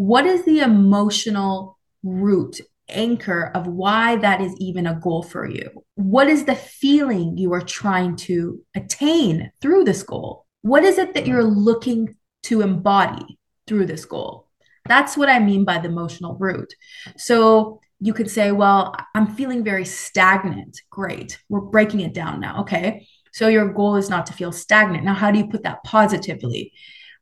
what 0.00 0.24
is 0.24 0.46
the 0.46 0.60
emotional 0.60 1.78
root 2.02 2.58
anchor 2.88 3.52
of 3.54 3.66
why 3.66 4.16
that 4.16 4.40
is 4.40 4.54
even 4.58 4.86
a 4.86 4.94
goal 4.94 5.22
for 5.22 5.46
you? 5.46 5.84
What 5.96 6.26
is 6.26 6.46
the 6.46 6.54
feeling 6.54 7.36
you 7.36 7.52
are 7.52 7.60
trying 7.60 8.16
to 8.16 8.64
attain 8.74 9.52
through 9.60 9.84
this 9.84 10.02
goal? 10.02 10.46
What 10.62 10.84
is 10.84 10.96
it 10.96 11.12
that 11.12 11.26
you're 11.26 11.44
looking 11.44 12.16
to 12.44 12.62
embody 12.62 13.38
through 13.66 13.84
this 13.84 14.06
goal? 14.06 14.48
That's 14.86 15.18
what 15.18 15.28
I 15.28 15.38
mean 15.38 15.66
by 15.66 15.76
the 15.76 15.90
emotional 15.90 16.34
root. 16.38 16.72
So 17.18 17.80
you 18.00 18.14
could 18.14 18.30
say, 18.30 18.52
well, 18.52 18.96
I'm 19.14 19.34
feeling 19.34 19.62
very 19.62 19.84
stagnant. 19.84 20.80
Great. 20.88 21.38
We're 21.50 21.60
breaking 21.60 22.00
it 22.00 22.14
down 22.14 22.40
now. 22.40 22.62
Okay. 22.62 23.06
So 23.32 23.48
your 23.48 23.72
goal 23.72 23.96
is 23.96 24.10
not 24.10 24.26
to 24.26 24.32
feel 24.32 24.52
stagnant. 24.52 25.04
Now, 25.04 25.14
how 25.14 25.30
do 25.30 25.38
you 25.38 25.46
put 25.46 25.62
that 25.62 25.84
positively? 25.84 26.72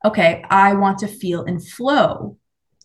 Okay, 0.04 0.44
I 0.48 0.74
want 0.74 0.98
to 0.98 1.08
feel 1.08 1.44
in 1.44 1.60
flow. 1.60 2.38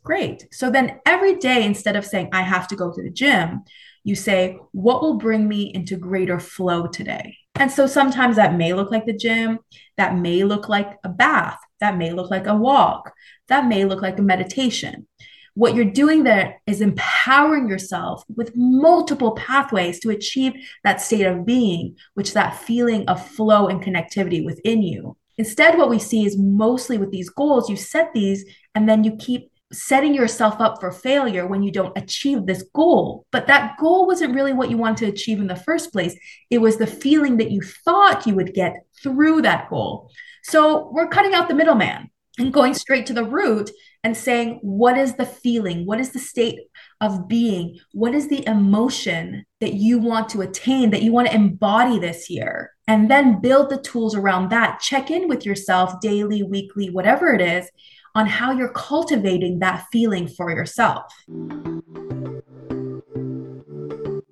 Great. 0.04 0.48
So 0.52 0.70
then 0.70 1.00
every 1.06 1.36
day, 1.36 1.64
instead 1.64 1.96
of 1.96 2.06
saying, 2.06 2.30
I 2.34 2.42
have 2.42 2.68
to 2.70 2.76
go 2.76 2.92
to 2.92 3.04
the 3.04 3.10
gym, 3.10 3.64
you 4.04 4.16
say, 4.16 4.58
what 4.72 5.02
will 5.02 5.14
bring 5.14 5.48
me 5.48 5.72
into 5.74 5.96
greater 5.96 6.40
flow 6.40 6.88
today? 6.88 7.38
And 7.56 7.72
so 7.72 7.88
sometimes 7.88 8.36
that 8.36 8.56
may 8.56 8.74
look 8.74 8.92
like 8.92 9.06
the 9.06 9.16
gym, 9.16 9.60
that 9.96 10.18
may 10.18 10.44
look 10.44 10.68
like 10.68 10.98
a 11.04 11.10
bath, 11.10 11.60
that 11.80 11.98
may 11.98 12.12
look 12.12 12.30
like 12.30 12.48
a 12.48 12.56
walk, 12.56 13.14
that 13.48 13.68
may 13.68 13.86
look 13.86 14.02
like 14.02 14.20
a 14.20 14.24
meditation. 14.24 15.08
What 15.56 15.76
you're 15.76 15.86
doing 15.86 16.24
there 16.24 16.60
is 16.66 16.82
empowering 16.82 17.70
yourself 17.70 18.24
with 18.36 18.56
multiple 18.56 19.34
pathways 19.34 20.00
to 20.00 20.10
achieve 20.10 20.54
that 20.84 21.00
state 21.00 21.26
of 21.26 21.46
being, 21.46 21.96
which 22.16 22.34
that 22.34 22.58
feeling 22.58 23.08
of 23.08 23.26
flow 23.26 23.68
and 23.68 23.82
connectivity 23.82 24.44
within 24.44 24.82
you. 24.82 25.16
Instead, 25.38 25.78
what 25.78 25.90
we 25.90 26.00
see 26.00 26.26
is 26.26 26.38
mostly 26.38 26.98
with 26.98 27.12
these 27.12 27.30
goals, 27.30 27.70
you 27.70 27.76
set 27.76 28.14
these 28.14 28.46
and 28.74 28.90
then 28.90 29.04
you 29.04 29.16
keep 29.18 29.52
setting 29.72 30.14
yourself 30.14 30.60
up 30.60 30.80
for 30.80 30.92
failure 30.92 31.48
when 31.48 31.64
you 31.64 31.72
don't 31.72 31.98
achieve 31.98 32.46
this 32.46 32.64
goal. 32.74 33.26
But 33.32 33.48
that 33.48 33.78
goal 33.78 34.06
wasn't 34.08 34.36
really 34.36 34.54
what 34.54 34.70
you 34.70 34.78
wanted 34.78 35.06
to 35.06 35.12
achieve 35.12 35.40
in 35.40 35.48
the 35.48 35.56
first 35.56 35.92
place. 35.92 36.16
It 36.50 36.60
was 36.60 36.78
the 36.78 36.88
feeling 36.88 37.38
that 37.38 37.52
you 37.52 37.62
thought 37.62 38.28
you 38.28 38.36
would 38.36 38.54
get 38.54 38.74
through 39.02 39.42
that 39.44 39.70
goal. 39.70 40.12
So 40.44 40.90
we're 40.92 41.08
cutting 41.08 41.34
out 41.34 41.48
the 41.48 41.56
middleman 41.56 42.10
and 42.38 42.52
going 42.52 42.74
straight 42.74 43.06
to 43.06 43.14
the 43.14 43.24
root 43.24 43.70
and 44.04 44.18
saying, 44.18 44.60
what 44.62 44.98
is 44.98 45.16
the 45.16 45.26
feeling? 45.26 45.86
What 45.86 46.00
is 46.00 46.12
the 46.12 46.20
state 46.20 46.60
of 47.00 47.28
being? 47.28 47.80
What 47.92 48.16
is 48.16 48.28
the 48.28 48.46
emotion 48.48 49.46
that 49.62 49.74
you 49.74 50.00
want 50.00 50.30
to 50.30 50.42
attain, 50.42 50.90
that 50.90 51.04
you 51.04 51.12
want 51.12 51.28
to 51.28 51.36
embody 51.36 52.00
this 52.00 52.30
year? 52.30 52.74
And 52.88 53.10
then 53.10 53.40
build 53.40 53.70
the 53.70 53.82
tools 53.82 54.16
around 54.16 54.50
that. 54.50 54.80
Check 54.80 55.12
in 55.12 55.28
with 55.28 55.46
yourself 55.46 56.02
daily, 56.02 56.44
weekly, 56.44 56.90
whatever 56.90 57.34
it 57.34 57.42
is, 57.42 57.70
on 58.16 58.28
how 58.28 58.52
you're 58.52 58.74
cultivating 58.74 59.60
that 59.60 59.86
feeling 59.92 60.28
for 60.28 60.52
yourself. 60.52 61.14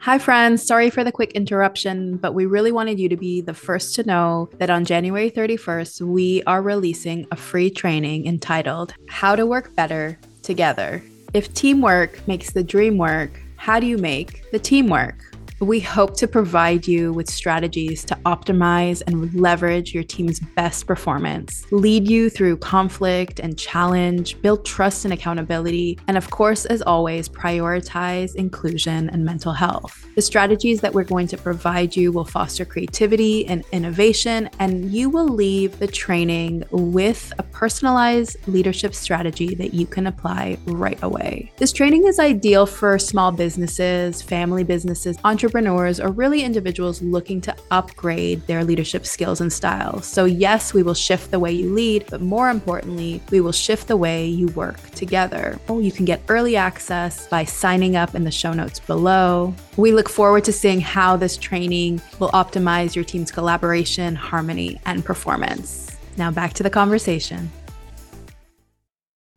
Hi, 0.03 0.17
friends. 0.17 0.65
Sorry 0.65 0.89
for 0.89 1.03
the 1.03 1.11
quick 1.11 1.33
interruption, 1.33 2.17
but 2.17 2.33
we 2.33 2.47
really 2.47 2.71
wanted 2.71 2.99
you 2.99 3.07
to 3.09 3.15
be 3.15 3.39
the 3.39 3.53
first 3.53 3.93
to 3.93 4.03
know 4.03 4.49
that 4.57 4.71
on 4.71 4.83
January 4.83 5.29
31st, 5.29 6.01
we 6.01 6.41
are 6.47 6.63
releasing 6.63 7.27
a 7.29 7.35
free 7.35 7.69
training 7.69 8.25
entitled 8.25 8.95
How 9.07 9.35
to 9.35 9.45
Work 9.45 9.75
Better 9.75 10.17
Together. 10.41 11.03
If 11.35 11.53
teamwork 11.53 12.27
makes 12.27 12.49
the 12.49 12.63
dream 12.63 12.97
work, 12.97 13.39
how 13.57 13.79
do 13.79 13.85
you 13.85 13.99
make 13.99 14.49
the 14.51 14.57
team 14.57 14.89
work? 14.89 15.30
We 15.61 15.79
hope 15.79 16.17
to 16.17 16.27
provide 16.27 16.87
you 16.87 17.13
with 17.13 17.29
strategies 17.29 18.03
to 18.05 18.15
optimize 18.25 19.03
and 19.05 19.31
leverage 19.35 19.93
your 19.93 20.03
team's 20.03 20.39
best 20.39 20.87
performance, 20.87 21.67
lead 21.71 22.09
you 22.09 22.31
through 22.31 22.57
conflict 22.57 23.39
and 23.39 23.55
challenge, 23.59 24.41
build 24.41 24.65
trust 24.65 25.05
and 25.05 25.13
accountability, 25.13 25.99
and 26.07 26.17
of 26.17 26.31
course, 26.31 26.65
as 26.65 26.81
always, 26.81 27.29
prioritize 27.29 28.33
inclusion 28.33 29.11
and 29.11 29.23
mental 29.23 29.53
health. 29.53 30.07
The 30.15 30.23
strategies 30.23 30.81
that 30.81 30.95
we're 30.95 31.03
going 31.03 31.27
to 31.27 31.37
provide 31.37 31.95
you 31.95 32.11
will 32.11 32.25
foster 32.25 32.65
creativity 32.65 33.45
and 33.45 33.63
innovation, 33.71 34.49
and 34.57 34.91
you 34.91 35.11
will 35.11 35.27
leave 35.27 35.77
the 35.77 35.85
training 35.85 36.63
with 36.71 37.31
a 37.37 37.43
personalized 37.43 38.35
leadership 38.47 38.95
strategy 38.95 39.53
that 39.53 39.75
you 39.75 39.85
can 39.85 40.07
apply 40.07 40.57
right 40.65 41.01
away. 41.03 41.51
This 41.57 41.71
training 41.71 42.07
is 42.07 42.17
ideal 42.17 42.65
for 42.65 42.97
small 42.97 43.31
businesses, 43.31 44.23
family 44.23 44.63
businesses, 44.63 45.17
entrepreneurs 45.23 45.50
entrepreneurs 45.51 45.99
or 45.99 46.09
really 46.11 46.43
individuals 46.43 47.01
looking 47.01 47.41
to 47.41 47.53
upgrade 47.71 48.41
their 48.47 48.63
leadership 48.63 49.05
skills 49.05 49.41
and 49.41 49.51
styles. 49.51 50.05
So, 50.05 50.23
yes, 50.23 50.73
we 50.73 50.81
will 50.81 50.93
shift 50.93 51.29
the 51.29 51.39
way 51.39 51.51
you 51.51 51.73
lead, 51.73 52.05
but 52.09 52.21
more 52.21 52.49
importantly, 52.49 53.21
we 53.31 53.41
will 53.41 53.51
shift 53.51 53.89
the 53.89 53.97
way 53.97 54.25
you 54.25 54.47
work 54.47 54.79
together. 54.91 55.59
You 55.69 55.91
can 55.91 56.05
get 56.05 56.21
early 56.29 56.55
access 56.55 57.27
by 57.27 57.43
signing 57.43 57.97
up 57.97 58.15
in 58.15 58.23
the 58.23 58.31
show 58.31 58.53
notes 58.53 58.79
below. 58.79 59.53
We 59.75 59.91
look 59.91 60.07
forward 60.07 60.45
to 60.45 60.53
seeing 60.53 60.79
how 60.79 61.17
this 61.17 61.35
training 61.35 62.01
will 62.19 62.29
optimize 62.29 62.95
your 62.95 63.03
team's 63.03 63.31
collaboration, 63.31 64.15
harmony, 64.15 64.79
and 64.85 65.03
performance. 65.03 65.97
Now, 66.15 66.31
back 66.31 66.53
to 66.53 66.63
the 66.63 66.69
conversation. 66.69 67.51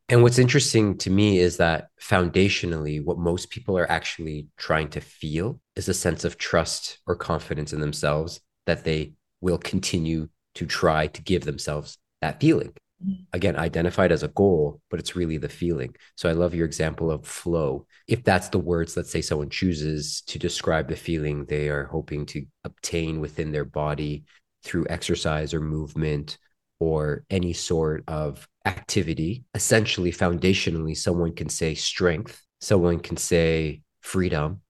And 0.09 0.23
what's 0.23 0.39
interesting 0.39 0.99
to 0.99 1.11
me 1.11 1.39
is 1.39 1.57
that 1.57 1.89
foundationally, 2.01 3.03
what 3.03 3.19
most 3.19 3.49
people 3.51 3.79
are 3.79 3.91
actually 3.91 4.49
trying 4.59 4.89
to 4.91 5.01
feel 5.01 5.61
is 5.77 5.89
a 5.89 5.95
sense 5.95 6.25
of 6.25 6.37
trust 6.37 6.99
or 7.07 7.17
confidence 7.17 7.73
in 7.73 7.81
themselves 7.81 8.41
that 8.67 8.85
they 8.85 9.15
will 9.41 9.59
continue 9.59 10.29
to 10.57 10.67
try 10.67 11.07
to 11.07 11.23
give 11.23 11.45
themselves 11.45 11.99
that 12.21 12.39
feeling. 12.39 12.75
Mm-hmm. 13.03 13.23
Again, 13.33 13.57
identified 13.57 14.13
as 14.13 14.23
a 14.23 14.29
goal, 14.29 14.81
but 14.91 15.01
it's 15.01 15.17
really 15.17 15.39
the 15.39 15.49
feeling. 15.49 15.95
So 16.17 16.29
I 16.29 16.33
love 16.33 16.55
your 16.55 16.67
example 16.67 17.11
of 17.11 17.27
flow. 17.27 17.87
If 18.07 18.25
that's 18.25 18.49
the 18.51 18.59
words, 18.59 18.97
let's 18.97 19.11
say 19.11 19.23
someone 19.23 19.51
chooses 19.51 20.23
to 20.27 20.39
describe 20.39 20.89
the 20.89 20.97
feeling 20.97 21.45
they 21.45 21.71
are 21.71 21.85
hoping 21.85 22.27
to 22.27 22.45
obtain 22.65 23.21
within 23.21 23.53
their 23.53 23.65
body 23.65 24.25
through 24.63 24.87
exercise 24.89 25.55
or 25.55 25.61
movement 25.61 26.39
or 26.85 27.25
any 27.31 27.53
sort 27.53 28.05
of 28.09 28.47
activity, 28.67 29.45
essentially, 29.55 30.13
foundationally, 30.13 30.97
someone 30.97 31.35
can 31.35 31.49
say 31.49 31.75
strength, 31.75 32.43
someone 32.61 33.01
can 33.01 33.17
say 33.17 33.83
freedom. 34.01 34.61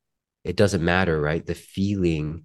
It 0.44 0.56
doesn't 0.56 0.85
matter, 0.85 1.21
right? 1.21 1.44
The 1.44 1.54
feeling 1.54 2.44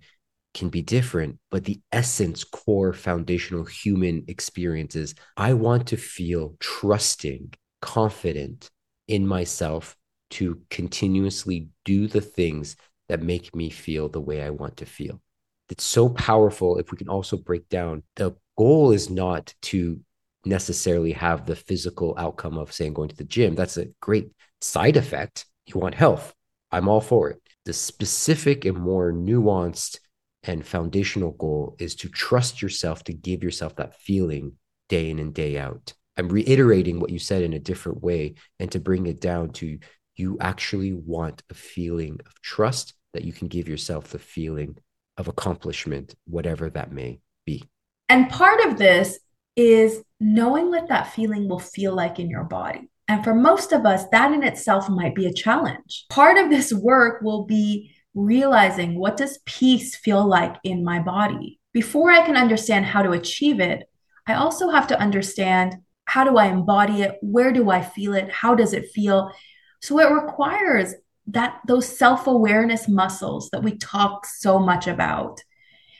can 0.54 0.70
be 0.70 0.82
different, 0.82 1.38
but 1.52 1.66
the 1.66 1.80
essence, 1.92 2.44
core, 2.44 2.94
foundational 2.94 3.66
human 3.66 4.26
experiences 4.28 5.14
I 5.38 5.54
want 5.54 5.88
to 5.88 5.98
feel 5.98 6.56
trusting, 6.60 7.54
confident 7.82 8.72
in 9.08 9.28
myself 9.28 9.96
to 10.32 10.62
continuously 10.70 11.70
do 11.86 12.08
the 12.08 12.22
things 12.22 12.76
that 13.10 13.22
make 13.22 13.56
me 13.56 13.70
feel 13.70 14.10
the 14.10 14.22
way 14.22 14.42
I 14.42 14.50
want 14.50 14.78
to 14.78 14.86
feel. 14.86 15.22
It's 15.70 15.84
so 15.84 16.10
powerful 16.10 16.78
if 16.80 16.92
we 16.92 16.98
can 16.98 17.10
also 17.10 17.38
break 17.38 17.70
down 17.70 18.02
the 18.16 18.36
goal 18.60 18.92
is 18.92 19.10
not 19.10 19.54
to 19.62 20.02
necessarily 20.44 21.14
have 21.14 21.46
the 21.46 21.56
physical 21.56 22.14
outcome 22.18 22.58
of 22.58 22.74
saying 22.74 22.94
going 22.94 23.08
to 23.08 23.16
the 23.16 23.24
gym. 23.24 23.56
That's 23.56 23.78
a 23.78 23.88
great 24.02 24.32
side 24.60 24.98
effect. 24.98 25.46
You 25.66 25.80
want 25.80 25.96
health. 25.96 26.34
I'm 26.70 26.90
all 26.90 27.00
for 27.00 27.30
it. 27.30 27.42
The 27.64 27.72
specific 27.72 28.66
and 28.66 28.78
more 28.78 29.14
nuanced 29.14 30.00
and 30.44 30.66
foundational 30.66 31.32
goal 31.32 31.78
is 31.80 31.96
to 31.96 32.10
trust 32.10 32.62
yourself 32.62 33.06
to 33.06 33.14
give 33.14 33.44
yourself 33.44 33.78
that 33.78 33.96
feeling 34.02 34.58
day 34.90 35.10
in 35.10 35.20
and 35.20 35.34
day 35.34 35.58
out. 35.58 35.94
I'm 36.18 36.28
reiterating 36.28 37.00
what 37.00 37.12
you 37.12 37.20
said 37.20 37.44
in 37.44 37.54
a 37.54 37.60
different 37.60 38.04
way 38.04 38.36
and 38.60 38.70
to 38.74 38.80
bring 38.82 39.06
it 39.06 39.22
down 39.22 39.52
to 39.54 39.80
you 40.18 40.38
actually 40.42 40.92
want 40.92 41.44
a 41.50 41.54
feeling 41.54 42.20
of 42.26 42.42
trust 42.42 42.94
that 43.14 43.24
you 43.24 43.32
can 43.32 43.48
give 43.48 43.70
yourself 43.70 44.10
the 44.10 44.20
feeling 44.20 44.76
of 45.16 45.30
accomplishment, 45.30 46.14
whatever 46.26 46.70
that 46.70 46.92
may 46.92 47.22
be. 47.46 47.64
And 48.10 48.30
part 48.30 48.60
of 48.66 48.78
this 48.78 49.20
is 49.56 50.04
knowing 50.20 50.70
what 50.70 50.90
that 50.90 51.14
feeling 51.14 51.48
will 51.48 51.60
feel 51.60 51.94
like 51.94 52.20
in 52.20 52.30
your 52.30 52.44
body. 52.44 52.90
And 53.08 53.24
for 53.24 53.34
most 53.34 53.72
of 53.72 53.86
us, 53.86 54.06
that 54.12 54.34
in 54.34 54.44
itself 54.44 54.90
might 54.90 55.16
be 55.16 55.26
a 55.26 55.34
challenge. 55.34 56.06
Part 56.10 56.38
of 56.38 56.50
this 56.50 56.74
work 56.74 57.22
will 57.22 57.46
be 57.46 57.92
realizing 58.14 59.00
what 59.00 59.18
does 59.18 59.40
peace 59.46 59.96
feel 59.96 60.28
like 60.28 60.56
in 60.64 60.84
my 60.84 61.00
body? 61.00 61.60
Before 61.74 62.12
I 62.12 62.26
can 62.26 62.36
understand 62.36 62.86
how 62.86 63.02
to 63.02 63.12
achieve 63.12 63.60
it, 63.60 63.88
I 64.28 64.34
also 64.34 64.70
have 64.70 64.88
to 64.88 65.00
understand 65.00 65.76
how 66.06 66.24
do 66.24 66.38
I 66.38 66.48
embody 66.48 67.04
it? 67.04 67.18
Where 67.22 67.52
do 67.52 67.70
I 67.70 67.82
feel 67.82 68.16
it? 68.16 68.32
How 68.32 68.56
does 68.56 68.74
it 68.74 68.90
feel? 68.92 69.32
So 69.82 70.00
it 70.00 70.12
requires 70.12 70.94
that 71.28 71.60
those 71.68 71.98
self-awareness 71.98 72.88
muscles 72.88 73.50
that 73.52 73.64
we 73.64 73.78
talk 73.78 74.26
so 74.26 74.60
much 74.60 74.88
about 74.88 75.42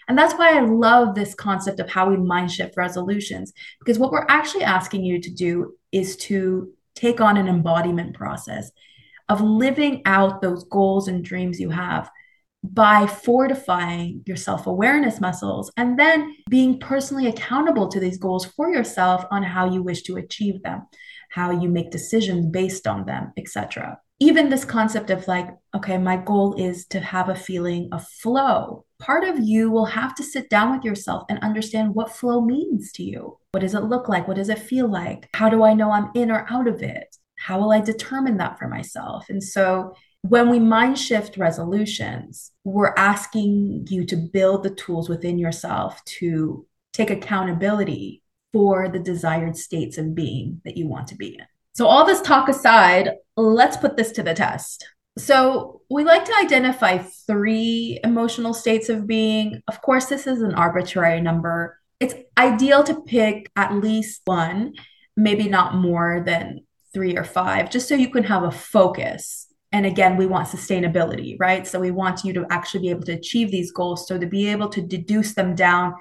and 0.10 0.18
that's 0.18 0.34
why 0.34 0.58
I 0.58 0.62
love 0.62 1.14
this 1.14 1.36
concept 1.36 1.80
of 1.80 1.90
how 1.90 2.10
we 2.10 2.18
mind 2.18 2.52
shift 2.52 2.76
resolutions, 2.76 3.54
because 3.80 4.00
what 4.00 4.12
we're 4.12 4.26
actually 4.28 4.64
asking 4.64 5.06
you 5.06 5.22
to 5.22 5.30
do 5.30 5.76
is 5.92 6.18
to 6.18 6.74
take 6.96 7.22
on 7.22 7.38
an 7.38 7.48
embodiment 7.48 8.16
process 8.16 8.72
of 9.30 9.40
living 9.40 10.02
out 10.06 10.42
those 10.42 10.64
goals 10.66 11.08
and 11.08 11.24
dreams 11.24 11.60
you 11.60 11.70
have 11.70 12.10
by 12.64 13.06
fortifying 13.06 14.24
your 14.26 14.36
self 14.36 14.66
awareness 14.66 15.22
muscles 15.22 15.72
and 15.78 15.98
then 15.98 16.36
being 16.50 16.80
personally 16.80 17.28
accountable 17.28 17.88
to 17.88 18.00
these 18.00 18.18
goals 18.18 18.46
for 18.46 18.70
yourself 18.74 19.24
on 19.30 19.44
how 19.44 19.72
you 19.72 19.84
wish 19.84 20.02
to 20.02 20.18
achieve 20.18 20.62
them, 20.64 20.88
how 21.30 21.52
you 21.52 21.70
make 21.70 21.92
decisions 21.92 22.48
based 22.48 22.88
on 22.88 23.06
them, 23.06 23.32
etc. 23.38 24.00
Even 24.20 24.50
this 24.50 24.66
concept 24.66 25.10
of 25.10 25.28
like, 25.28 25.50
okay, 25.76 25.98
my 25.98 26.18
goal 26.18 26.56
is 26.56 26.86
to 26.88 27.00
have 27.00 27.30
a 27.30 27.36
feeling 27.36 27.90
of 27.92 28.06
flow 28.08 28.86
part 29.00 29.24
of 29.24 29.40
you 29.40 29.72
will 29.72 29.86
have 29.86 30.14
to 30.16 30.24
sit 30.24 30.50
down 30.50 30.76
with 30.76 30.84
yourself 30.84 31.24
and 31.30 31.40
understand 31.40 31.96
what 31.96 32.12
flow 32.12 32.42
means 32.42 32.92
to 32.92 33.04
you. 33.04 33.38
What 33.52 33.62
does 33.62 33.74
it 33.74 33.86
look 33.86 34.08
like? 34.10 34.28
What 34.28 34.38
does 34.38 34.50
it 34.50 34.60
feel 34.60 34.92
like? 34.92 35.30
How 35.34 35.50
do 35.50 35.64
I 35.64 35.74
know 35.74 35.92
I'm 35.92 36.12
in 36.14 36.30
or 36.30 36.46
out 36.50 36.68
of 36.68 36.84
it? 36.84 37.16
How 37.38 37.60
will 37.60 37.72
I 37.72 37.80
determine 37.80 38.38
that 38.38 38.60
for 38.60 38.68
myself? 38.68 39.30
And 39.30 39.42
so 39.42 39.96
when 40.22 40.50
we 40.50 40.60
mind 40.60 41.00
shift 41.00 41.38
resolutions, 41.38 42.52
we're 42.66 42.94
asking 42.98 43.88
you 43.90 44.06
to 44.08 44.18
build 44.18 44.64
the 44.64 44.70
tools 44.70 45.08
within 45.08 45.40
yourself 45.40 46.04
to 46.06 46.68
take 46.92 47.10
accountability 47.10 48.22
for 48.52 48.90
the 48.90 49.00
desired 49.00 49.56
states 49.56 49.98
of 49.98 50.14
being 50.14 50.60
that 50.66 50.76
you 50.76 50.88
want 50.88 51.08
to 51.08 51.16
be 51.16 51.36
in. 51.40 51.46
So, 51.74 51.86
all 51.88 52.06
this 52.06 52.20
talk 52.20 52.50
aside, 52.50 53.12
let's 53.42 53.78
put 53.78 53.98
this 53.98 54.12
to 54.14 54.24
the 54.24 54.34
test. 54.34 54.88
So, 55.18 55.82
we 55.90 56.04
like 56.04 56.24
to 56.26 56.36
identify 56.42 57.00
three 57.00 58.00
emotional 58.04 58.54
states 58.54 58.90
of 58.90 59.08
being. 59.08 59.62
Of 59.68 59.82
course, 59.82 60.06
this 60.06 60.28
is 60.28 60.42
an 60.42 60.54
arbitrary 60.54 61.20
number. 61.20 61.78
It's 62.00 62.16
ideal 62.38 62.84
to 62.84 63.02
pick 63.02 63.52
at 63.56 63.74
least 63.74 64.22
one, 64.26 64.74
maybe 65.18 65.50
not 65.50 65.76
more 65.76 66.24
than 66.26 66.62
three 66.94 67.18
or 67.18 67.26
five, 67.26 67.70
just 67.70 67.90
so 67.90 67.96
you 67.96 68.10
can 68.10 68.24
have 68.24 68.44
a 68.44 68.52
focus 68.52 69.50
and 69.72 69.86
again 69.86 70.18
we 70.18 70.26
want 70.26 70.48
sustainability 70.48 71.36
right 71.40 71.68
so 71.68 71.80
we 71.80 71.92
want 71.92 72.24
you 72.24 72.34
to 72.34 72.46
actually 72.50 72.82
be 72.82 72.90
able 72.90 73.04
to 73.04 73.14
achieve 73.14 73.52
these 73.52 73.72
goals 73.72 74.08
so 74.08 74.18
to 74.18 74.26
be 74.26 74.48
able 74.48 74.70
to 74.70 74.82
deduce 74.82 75.34
them 75.34 75.56
down 75.56 75.94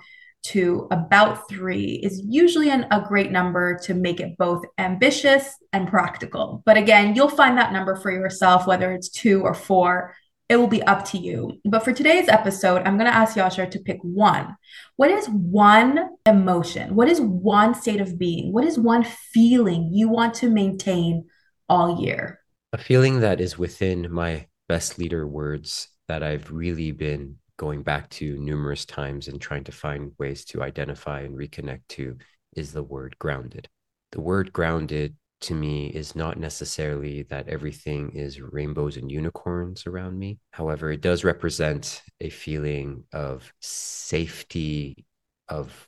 to 0.44 0.86
about 0.90 1.48
three 1.48 2.00
is 2.02 2.22
usually 2.24 2.70
an, 2.70 2.86
a 2.90 3.04
great 3.06 3.30
number 3.30 3.78
to 3.84 3.94
make 3.94 4.20
it 4.20 4.38
both 4.38 4.64
ambitious 4.78 5.56
and 5.72 5.88
practical. 5.88 6.62
But 6.64 6.76
again 6.76 7.14
you'll 7.14 7.28
find 7.28 7.58
that 7.58 7.72
number 7.72 7.96
for 7.96 8.10
yourself 8.10 8.66
whether 8.66 8.92
it's 8.92 9.08
two 9.08 9.42
or 9.42 9.54
four. 9.54 10.14
It 10.48 10.56
will 10.56 10.68
be 10.68 10.82
up 10.84 11.04
to 11.10 11.18
you. 11.18 11.60
But 11.66 11.84
for 11.84 11.92
today's 11.92 12.28
episode 12.28 12.82
i'm 12.86 12.96
going 12.96 13.10
to 13.10 13.16
ask 13.16 13.36
yashar 13.36 13.70
to 13.70 13.80
pick 13.80 13.98
one. 14.02 14.56
What 14.96 15.10
is 15.10 15.28
one 15.28 16.08
emotion? 16.24 16.94
What 16.94 17.08
is 17.08 17.20
one 17.20 17.74
state 17.74 18.00
of 18.00 18.18
being? 18.18 18.52
What 18.52 18.64
is 18.64 18.78
one 18.78 19.04
feeling 19.04 19.90
you 19.92 20.08
want 20.08 20.34
to 20.34 20.50
maintain 20.50 21.26
all 21.68 22.00
year? 22.00 22.40
A 22.72 22.78
feeling 22.78 23.20
that 23.20 23.40
is 23.40 23.58
within 23.58 24.12
my 24.12 24.46
best 24.68 24.98
leader 24.98 25.26
words 25.26 25.88
that 26.08 26.22
I've 26.22 26.50
really 26.50 26.92
been 26.92 27.36
going 27.58 27.82
back 27.82 28.08
to 28.08 28.38
numerous 28.38 28.86
times 28.86 29.28
and 29.28 29.38
trying 29.40 29.64
to 29.64 29.72
find 29.72 30.12
ways 30.18 30.44
to 30.46 30.62
identify 30.62 31.20
and 31.20 31.36
reconnect 31.36 31.82
to 31.88 32.16
is 32.56 32.72
the 32.72 32.82
word 32.82 33.18
grounded. 33.18 33.68
The 34.12 34.22
word 34.22 34.52
grounded 34.52 35.16
to 35.42 35.54
me 35.54 35.88
is 35.88 36.16
not 36.16 36.38
necessarily 36.38 37.22
that 37.24 37.48
everything 37.48 38.12
is 38.12 38.40
rainbows 38.40 38.96
and 38.96 39.12
unicorns 39.12 39.86
around 39.86 40.18
me. 40.18 40.38
However, 40.52 40.90
it 40.90 41.02
does 41.02 41.22
represent 41.22 42.02
a 42.20 42.30
feeling 42.30 43.04
of 43.12 43.52
safety, 43.60 45.04
of 45.48 45.86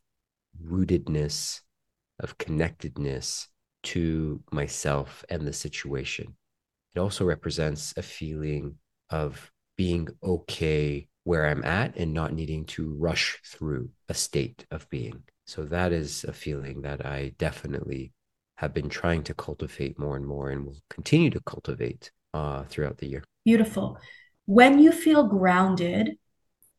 rootedness, 0.62 1.62
of 2.21 2.37
connectedness 2.37 3.49
to 3.85 4.43
myself 4.53 5.25
and 5.31 5.49
the 5.49 5.53
situation 5.55 6.37
it 6.95 6.99
also 6.99 7.25
represents 7.25 7.95
a 7.97 8.03
feeling 8.03 8.77
of 9.11 9.50
being 9.77 10.09
okay 10.23 11.09
where 11.25 11.47
I'm 11.47 11.65
at 11.65 11.97
and 11.97 12.12
not 12.12 12.33
needing 12.33 12.65
to 12.67 12.95
rush 12.99 13.39
through 13.45 13.91
a 14.09 14.15
state 14.15 14.67
of 14.71 14.89
being. 14.89 15.23
So 15.47 15.65
that 15.65 15.93
is 15.93 16.25
a 16.25 16.33
feeling 16.33 16.83
that 16.83 17.05
I 17.05 17.35
definitely 17.39 18.12
have 18.57 18.75
been 18.75 18.89
trying 18.89 19.23
to 19.25 19.35
cultivate 19.35 19.99
more 19.99 20.17
and 20.17 20.27
more 20.27 20.50
and 20.50 20.67
will 20.67 20.81
continue 20.91 21.31
to 21.31 21.41
cultivate 21.41 22.11
uh, 22.35 22.65
throughout 22.65 22.99
the 22.99 23.09
year. 23.09 23.25
Beautiful. 23.45 23.99
When 24.47 24.79
you 24.79 24.93
feel 24.93 25.25
grounded, 25.25 26.17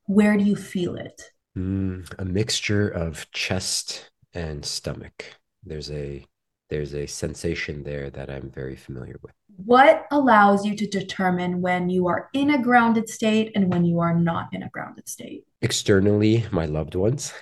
where 0.05 0.38
do 0.38 0.43
you 0.43 0.55
feel 0.55 0.95
it? 0.95 1.21
Mm, 1.57 2.12
a 2.17 2.25
mixture 2.25 2.88
of 2.88 3.29
chest 3.31 4.12
and 4.33 4.65
stomach. 4.65 5.25
There's 5.63 5.91
a 5.91 6.25
there's 6.71 6.95
a 6.95 7.05
sensation 7.05 7.83
there 7.83 8.09
that 8.09 8.31
I'm 8.31 8.49
very 8.49 8.77
familiar 8.77 9.17
with. 9.21 9.33
What 9.57 10.07
allows 10.09 10.65
you 10.65 10.73
to 10.77 10.87
determine 10.87 11.61
when 11.61 11.89
you 11.89 12.07
are 12.07 12.29
in 12.33 12.51
a 12.51 12.61
grounded 12.61 13.09
state 13.09 13.51
and 13.53 13.71
when 13.71 13.83
you 13.83 13.99
are 13.99 14.17
not 14.17 14.47
in 14.53 14.63
a 14.63 14.69
grounded 14.69 15.07
state? 15.09 15.43
Externally, 15.61 16.45
my 16.49 16.65
loved 16.65 16.95
ones. 16.95 17.33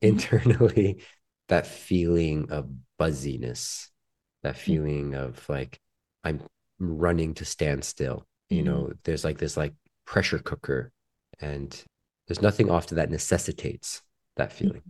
Mm-hmm. 0.00 0.08
Internally, 0.08 1.02
that 1.48 1.66
feeling 1.66 2.50
of 2.50 2.70
buzziness, 2.98 3.90
that 4.44 4.54
mm-hmm. 4.54 4.64
feeling 4.64 5.10
mm-hmm. 5.10 5.24
of 5.24 5.48
like 5.48 5.78
I'm 6.24 6.40
running 6.78 7.34
to 7.34 7.44
stand 7.44 7.84
still. 7.84 8.24
You 8.48 8.62
mm-hmm. 8.62 8.66
know, 8.66 8.92
there's 9.02 9.24
like 9.24 9.38
this 9.38 9.56
like 9.56 9.74
pressure 10.06 10.38
cooker, 10.38 10.92
and 11.40 11.70
there's 12.28 12.42
nothing 12.42 12.70
often 12.70 12.96
that 12.96 13.10
necessitates 13.10 14.02
that 14.36 14.52
feeling. 14.52 14.82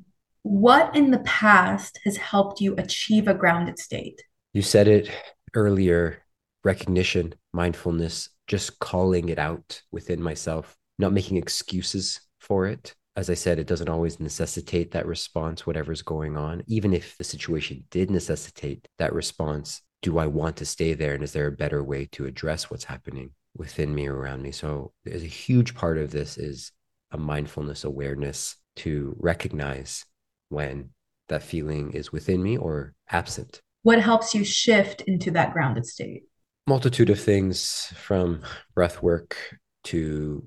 What 0.43 0.97
in 0.97 1.13
the 1.13 1.21
past 1.21 2.01
has 2.05 2.17
helped 2.17 2.61
you 2.61 2.75
achieve 2.77 3.29
a 3.29 3.35
grounded 3.35 3.79
state? 3.79 4.23
You 4.53 4.63
said 4.63 4.89
it 4.89 5.09
earlier 5.55 6.23
recognition, 6.65 7.35
mindfulness, 7.53 8.29
just 8.47 8.79
calling 8.79 9.29
it 9.29 9.39
out 9.39 9.83
within 9.91 10.23
myself, 10.23 10.77
not 10.99 11.13
making 11.13 11.37
excuses 11.37 12.21
for 12.39 12.67
it. 12.67 12.95
As 13.15 13.31
I 13.31 13.35
said, 13.35 13.59
it 13.59 13.67
doesn't 13.67 13.89
always 13.89 14.21
necessitate 14.21 14.93
that 14.93 15.07
response, 15.07 15.67
whatever's 15.67 16.03
going 16.03 16.37
on. 16.37 16.63
Even 16.67 16.93
if 16.93 17.17
the 17.19 17.25
situation 17.25 17.85
did 17.91 18.11
necessitate 18.11 18.89
that 18.99 19.13
response, 19.13 19.83
do 20.01 20.19
I 20.19 20.27
want 20.27 20.57
to 20.57 20.67
stay 20.67 20.95
there? 20.95 21.15
And 21.15 21.23
is 21.23 21.33
there 21.33 21.47
a 21.47 21.53
better 21.53 21.85
way 21.85 22.07
to 22.13 22.27
address 22.27 22.71
what's 22.71 22.85
happening 22.85 23.31
within 23.57 23.95
me 23.95 24.09
or 24.09 24.17
around 24.17 24.43
me? 24.43 24.51
So 24.51 24.93
there's 25.05 25.23
a 25.23 25.27
huge 25.27 25.75
part 25.75 25.99
of 25.99 26.11
this 26.11 26.39
is 26.39 26.73
a 27.13 27.19
mindfulness 27.19 27.85
awareness 27.85 28.57
to 28.77 29.15
recognize 29.19 30.05
when 30.53 30.91
that 31.29 31.43
feeling 31.43 31.93
is 31.93 32.13
within 32.13 32.43
me 32.43 32.57
or 32.57 32.95
absent. 33.11 33.61
What 33.83 34.01
helps 34.01 34.35
you 34.35 34.45
shift 34.45 35.01
into 35.03 35.31
that 35.33 35.53
grounded 35.53 35.87
state? 35.87 36.25
Multitude 36.67 37.11
of 37.11 37.19
things 37.19 37.93
from 37.97 38.43
breath 38.75 39.03
work 39.03 39.37
to 39.85 40.47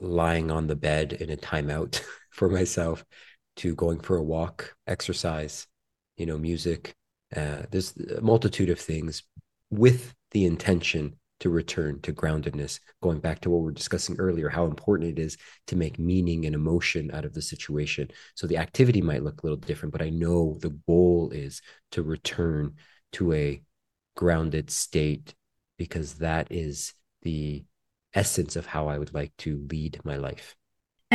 lying 0.00 0.50
on 0.50 0.66
the 0.66 0.74
bed 0.74 1.12
in 1.12 1.30
a 1.30 1.36
timeout 1.36 2.00
for 2.30 2.48
myself 2.48 3.04
to 3.56 3.74
going 3.74 4.00
for 4.00 4.16
a 4.16 4.22
walk, 4.22 4.74
exercise, 4.86 5.66
you 6.16 6.26
know, 6.26 6.38
music. 6.38 6.94
Uh, 7.34 7.62
there's 7.70 7.96
a 7.96 8.20
multitude 8.20 8.70
of 8.70 8.80
things 8.80 9.22
with 9.70 10.14
the 10.32 10.44
intention 10.44 11.16
to 11.40 11.50
return 11.50 12.00
to 12.02 12.12
groundedness, 12.12 12.80
going 13.02 13.18
back 13.18 13.40
to 13.40 13.50
what 13.50 13.58
we 13.58 13.64
were 13.64 13.72
discussing 13.72 14.16
earlier, 14.18 14.48
how 14.48 14.64
important 14.64 15.18
it 15.18 15.20
is 15.20 15.36
to 15.66 15.76
make 15.76 15.98
meaning 15.98 16.46
and 16.46 16.54
emotion 16.54 17.10
out 17.12 17.24
of 17.24 17.34
the 17.34 17.42
situation. 17.42 18.08
So 18.34 18.46
the 18.46 18.58
activity 18.58 19.02
might 19.02 19.22
look 19.22 19.42
a 19.42 19.46
little 19.46 19.58
different, 19.58 19.92
but 19.92 20.02
I 20.02 20.10
know 20.10 20.56
the 20.60 20.76
goal 20.86 21.30
is 21.34 21.60
to 21.92 22.02
return 22.02 22.74
to 23.12 23.32
a 23.32 23.62
grounded 24.16 24.70
state 24.70 25.34
because 25.76 26.14
that 26.14 26.48
is 26.50 26.94
the 27.22 27.64
essence 28.14 28.56
of 28.56 28.66
how 28.66 28.86
I 28.86 28.98
would 28.98 29.12
like 29.12 29.32
to 29.38 29.66
lead 29.70 30.00
my 30.04 30.16
life. 30.16 30.54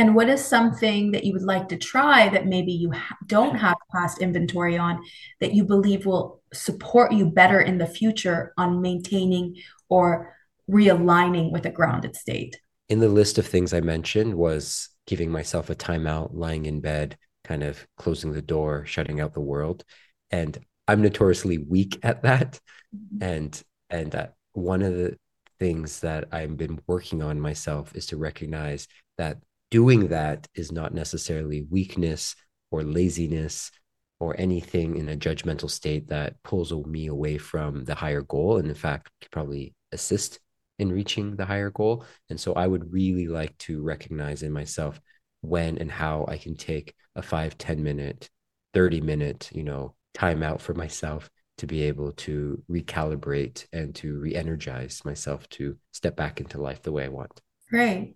And 0.00 0.14
what 0.14 0.30
is 0.30 0.42
something 0.42 1.10
that 1.10 1.24
you 1.24 1.34
would 1.34 1.42
like 1.42 1.68
to 1.68 1.76
try 1.76 2.30
that 2.30 2.46
maybe 2.46 2.72
you 2.72 2.90
ha- 2.90 3.18
don't 3.26 3.56
have 3.56 3.76
past 3.92 4.22
inventory 4.22 4.78
on 4.78 5.04
that 5.40 5.52
you 5.52 5.62
believe 5.62 6.06
will 6.06 6.40
support 6.54 7.12
you 7.12 7.26
better 7.26 7.60
in 7.60 7.76
the 7.76 7.86
future 7.86 8.54
on 8.56 8.80
maintaining 8.80 9.56
or 9.90 10.34
realigning 10.70 11.52
with 11.52 11.66
a 11.66 11.70
grounded 11.70 12.16
state? 12.16 12.58
In 12.88 13.00
the 13.00 13.10
list 13.10 13.36
of 13.36 13.46
things 13.46 13.74
I 13.74 13.82
mentioned 13.82 14.36
was 14.36 14.88
giving 15.06 15.30
myself 15.30 15.68
a 15.68 15.74
timeout, 15.74 16.30
lying 16.32 16.64
in 16.64 16.80
bed, 16.80 17.18
kind 17.44 17.62
of 17.62 17.86
closing 17.98 18.32
the 18.32 18.40
door, 18.40 18.86
shutting 18.86 19.20
out 19.20 19.34
the 19.34 19.40
world. 19.40 19.84
And 20.30 20.56
I'm 20.88 21.02
notoriously 21.02 21.58
weak 21.58 21.98
at 22.02 22.22
that. 22.22 22.58
Mm-hmm. 22.96 23.22
And 23.22 23.62
and 23.90 24.14
uh, 24.14 24.28
one 24.54 24.80
of 24.80 24.94
the 24.94 25.18
things 25.58 26.00
that 26.00 26.24
I've 26.32 26.56
been 26.56 26.80
working 26.86 27.22
on 27.22 27.38
myself 27.38 27.94
is 27.94 28.06
to 28.06 28.16
recognize 28.16 28.88
that 29.18 29.36
doing 29.70 30.08
that 30.08 30.46
is 30.54 30.72
not 30.72 30.94
necessarily 30.94 31.66
weakness 31.70 32.34
or 32.70 32.82
laziness 32.82 33.70
or 34.18 34.38
anything 34.38 34.96
in 34.96 35.08
a 35.08 35.16
judgmental 35.16 35.70
state 35.70 36.08
that 36.08 36.42
pulls 36.42 36.72
me 36.72 37.06
away 37.06 37.38
from 37.38 37.84
the 37.84 37.94
higher 37.94 38.22
goal. 38.22 38.58
And 38.58 38.68
in 38.68 38.74
fact, 38.74 39.10
could 39.20 39.30
probably 39.30 39.74
assist 39.92 40.38
in 40.78 40.92
reaching 40.92 41.36
the 41.36 41.46
higher 41.46 41.70
goal. 41.70 42.04
And 42.28 42.38
so 42.38 42.52
I 42.52 42.66
would 42.66 42.92
really 42.92 43.28
like 43.28 43.56
to 43.58 43.82
recognize 43.82 44.42
in 44.42 44.52
myself 44.52 45.00
when 45.40 45.78
and 45.78 45.90
how 45.90 46.26
I 46.28 46.36
can 46.36 46.54
take 46.54 46.94
a 47.16 47.22
five, 47.22 47.56
10 47.56 47.82
minute, 47.82 48.28
30 48.74 49.00
minute, 49.00 49.50
you 49.52 49.64
know, 49.64 49.94
time 50.14 50.42
out 50.42 50.60
for 50.60 50.74
myself 50.74 51.30
to 51.58 51.66
be 51.66 51.82
able 51.82 52.12
to 52.12 52.62
recalibrate 52.70 53.66
and 53.72 53.94
to 53.94 54.18
re-energize 54.18 55.02
myself 55.04 55.48
to 55.50 55.76
step 55.92 56.16
back 56.16 56.40
into 56.40 56.60
life 56.60 56.82
the 56.82 56.92
way 56.92 57.04
I 57.04 57.08
want. 57.08 57.40
Great. 57.70 58.14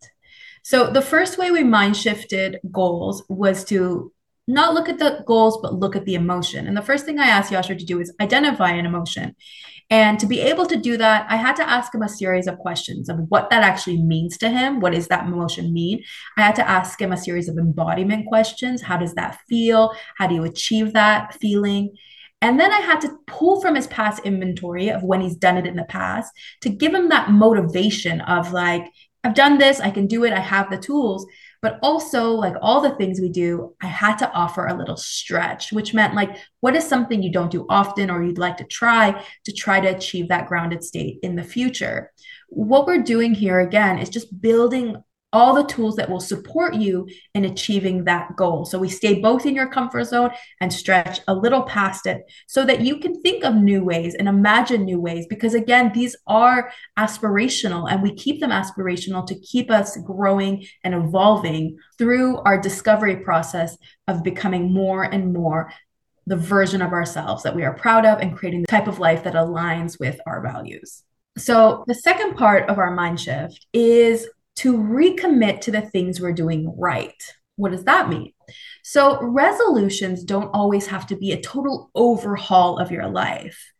So 0.65 0.87
the 0.87 1.03
first 1.03 1.37
way 1.37 1.51
we 1.51 1.63
mind 1.63 1.95
shifted 1.95 2.59
goals 2.73 3.23
was 3.29 3.65
to 3.67 4.11
not 4.49 4.73
look 4.73 4.89
at 4.89 4.99
the 4.99 5.23
goals, 5.27 5.59
but 5.61 5.75
look 5.75 5.95
at 5.95 6.07
the 6.07 6.15
emotion. 6.15 6.67
And 6.67 6.75
the 6.75 6.83
first 6.83 7.05
thing 7.05 7.19
I 7.19 7.27
asked 7.27 7.53
Yashar 7.53 7.79
to 7.79 7.85
do 7.85 8.01
is 8.01 8.15
identify 8.19 8.71
an 8.71 8.87
emotion. 8.87 9.37
And 9.91 10.19
to 10.19 10.27
be 10.27 10.41
able 10.41 10.65
to 10.67 10.77
do 10.77 10.97
that, 10.97 11.27
I 11.29 11.37
had 11.37 11.55
to 11.57 11.69
ask 11.69 11.95
him 11.95 12.01
a 12.01 12.09
series 12.09 12.47
of 12.47 12.59
questions 12.59 13.11
of 13.11 13.19
what 13.29 13.51
that 13.51 13.63
actually 13.63 14.03
means 14.03 14.39
to 14.39 14.49
him. 14.49 14.81
What 14.81 14.95
does 14.95 15.09
that 15.09 15.27
emotion 15.27 15.75
mean? 15.75 16.03
I 16.39 16.43
had 16.43 16.55
to 16.57 16.69
ask 16.69 16.99
him 16.99 17.13
a 17.13 17.19
series 17.19 17.49
of 17.51 17.59
embodiment 17.59 18.27
questions. 18.27 18.81
How 18.81 18.97
does 18.97 19.15
that 19.15 19.41
feel? 19.47 19.93
How 20.17 20.27
do 20.27 20.35
you 20.35 20.45
achieve 20.45 20.95
that 20.95 21.35
feeling? 21.35 21.95
And 22.41 22.61
then 22.61 22.73
I 22.73 22.81
had 22.81 23.01
to 23.03 23.17
pull 23.27 23.61
from 23.61 23.75
his 23.75 23.87
past 23.87 24.23
inventory 24.25 24.91
of 24.91 25.03
when 25.03 25.21
he's 25.23 25.37
done 25.37 25.57
it 25.57 25.67
in 25.67 25.77
the 25.77 25.85
past 25.85 26.31
to 26.61 26.69
give 26.69 26.93
him 26.93 27.09
that 27.09 27.31
motivation 27.31 28.21
of 28.23 28.53
like, 28.53 28.85
I've 29.25 29.35
done 29.35 29.59
this, 29.59 29.81
I 29.81 29.91
can 29.91 30.07
do 30.07 30.25
it, 30.25 30.33
I 30.33 30.41
have 30.41 30.71
the 30.71 30.79
tools. 30.79 31.27
But 31.63 31.79
also, 31.83 32.33
like 32.33 32.57
all 32.61 32.83
the 32.83 32.95
things 32.97 33.21
we 33.21 33.31
do, 33.31 33.75
I 33.83 33.87
had 33.87 34.17
to 34.17 34.31
offer 34.33 34.67
a 34.67 34.77
little 34.77 34.99
stretch, 34.99 35.73
which 35.73 35.95
meant 35.95 36.15
like, 36.15 36.37
what 36.61 36.77
is 36.77 36.87
something 36.87 37.23
you 37.23 37.33
don't 37.33 37.51
do 37.51 37.65
often 37.71 38.11
or 38.11 38.23
you'd 38.23 38.37
like 38.37 38.59
to 38.59 38.65
try 38.65 39.25
to 39.45 39.53
try 39.53 39.81
to 39.81 39.89
achieve 39.89 40.29
that 40.29 40.47
grounded 40.47 40.85
state 40.85 41.21
in 41.23 41.37
the 41.37 41.43
future? 41.43 42.13
What 42.51 42.87
we're 42.87 43.03
doing 43.03 43.33
here 43.33 43.61
again 43.61 43.99
is 43.99 44.11
just 44.11 44.43
building 44.43 45.03
all 45.35 45.53
the 45.53 45.65
tools 45.65 45.97
that 45.97 46.09
will 46.09 46.21
support 46.21 46.75
you 46.75 47.09
in 47.35 47.45
achieving 47.45 48.05
that 48.05 48.37
goal. 48.37 48.65
So 48.65 48.79
we 48.79 48.89
stay 48.89 49.21
both 49.21 49.45
in 49.45 49.55
your 49.55 49.67
comfort 49.67 50.05
zone 50.05 50.31
and 50.61 50.73
stretch 50.73 51.21
a 51.27 51.35
little 51.35 51.63
past 51.63 52.07
it 52.07 52.23
so 52.47 52.65
that 52.65 52.81
you 52.81 52.99
can 53.01 53.21
think 53.21 53.45
of 53.45 53.57
new 53.57 53.83
ways 53.85 54.15
and 54.15 54.29
imagine 54.29 54.85
new 54.85 55.01
ways. 55.01 55.27
Because 55.29 55.55
again, 55.55 55.91
these 55.93 56.15
are 56.29 56.71
aspirational 56.97 57.91
and 57.91 58.01
we 58.01 58.15
keep 58.15 58.41
them 58.41 58.51
aspirational 58.51 59.27
to 59.27 59.35
keep 59.41 59.73
us 59.73 59.97
growing 59.99 60.65
and 60.85 60.95
evolving 60.95 61.79
through 61.99 62.39
our 62.39 62.59
discovery 62.59 63.17
process 63.17 63.77
of 64.07 64.23
becoming 64.23 64.73
more 64.73 65.03
and 65.03 65.33
more 65.33 65.73
the 66.27 66.37
version 66.37 66.81
of 66.81 66.93
ourselves 66.93 67.43
that 67.43 67.57
we 67.57 67.65
are 67.65 67.75
proud 67.75 68.07
of 68.07 68.21
and 68.21 68.37
creating 68.37 68.63
the 68.63 68.69
type 68.69 68.87
of 68.87 69.01
life 69.01 69.25
that 69.25 69.35
aligns 69.35 69.99
with 69.99 70.19
our 70.27 70.41
values. 70.41 71.03
So, 71.37 71.83
the 71.89 71.95
second 71.95 72.37
part 72.37 72.71
of 72.71 72.79
our 72.79 72.93
mind 72.93 73.21
shift 73.21 73.67
is 73.73 74.29
to 74.57 74.77
recommit 74.77 75.61
to 75.63 75.71
the 75.71 75.83
things 75.83 76.21
we're 76.21 76.33
doing 76.33 76.75
right. 76.79 77.23
What 77.57 77.73
does 77.73 77.85
that 77.85 78.09
mean? 78.09 78.33
So, 78.83 79.21
resolutions 79.23 80.25
don't 80.25 80.51
always 80.53 80.87
have 80.87 81.07
to 81.09 81.17
be 81.17 81.33
a 81.33 81.41
total 81.41 81.91
overhaul 81.95 82.79
of 82.79 82.91
your 82.91 83.09
life. 83.09 83.73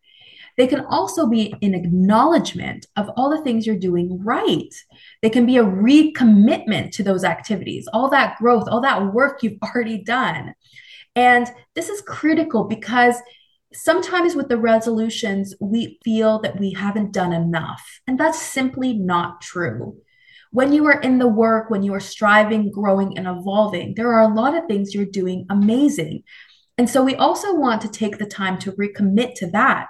They 0.57 0.67
can 0.69 0.85
also 0.87 1.27
be 1.27 1.53
an 1.63 1.75
acknowledgement 1.75 2.87
of 2.97 3.11
all 3.17 3.31
the 3.31 3.43
things 3.43 3.67
you're 3.67 3.77
doing 3.77 4.23
right. 4.23 4.73
They 5.21 5.31
can 5.31 5.47
be 5.47 5.57
a 5.57 5.65
recommitment 5.65 6.93
to 6.93 7.03
those 7.03 7.25
activities, 7.25 7.89
all 7.93 8.09
that 8.11 8.39
growth, 8.39 8.69
all 8.69 8.81
that 8.83 9.13
work 9.13 9.43
you've 9.43 9.59
already 9.63 9.99
done. 9.99 10.55
And 11.17 11.49
this 11.75 11.89
is 11.89 12.01
critical 12.03 12.65
because 12.65 13.17
sometimes 13.73 14.37
with 14.37 14.49
the 14.49 14.59
resolutions, 14.59 15.55
we 15.61 15.99
feel 16.05 16.41
that 16.43 16.61
we 16.61 16.73
haven't 16.73 17.13
done 17.13 17.33
enough. 17.33 18.01
And 18.07 18.19
that's 18.19 18.41
simply 18.41 18.95
not 18.95 19.41
true 19.41 19.97
when 20.55 20.73
you 20.73 20.87
are 20.87 21.01
in 21.01 21.19
the 21.19 21.27
work, 21.27 21.69
when 21.69 21.83
you 21.83 21.93
are 21.95 22.01
striving, 22.01 22.71
growing, 22.71 23.19
and 23.19 23.27
evolving, 23.27 23.93
there 23.97 24.13
are 24.13 24.23
a 24.23 24.33
lot 24.33 24.57
of 24.57 24.65
things 24.67 24.95
you're 24.95 25.05
doing 25.05 25.45
amazing. 25.51 26.23
And 26.79 26.89
so 26.89 27.03
we 27.03 27.17
also 27.17 27.57
want 27.57 27.81
to 27.81 27.89
take 27.89 28.19
the 28.19 28.25
time 28.25 28.61
to 28.61 28.71
recommit 28.71 29.35
to 29.39 29.51
that, 29.51 29.89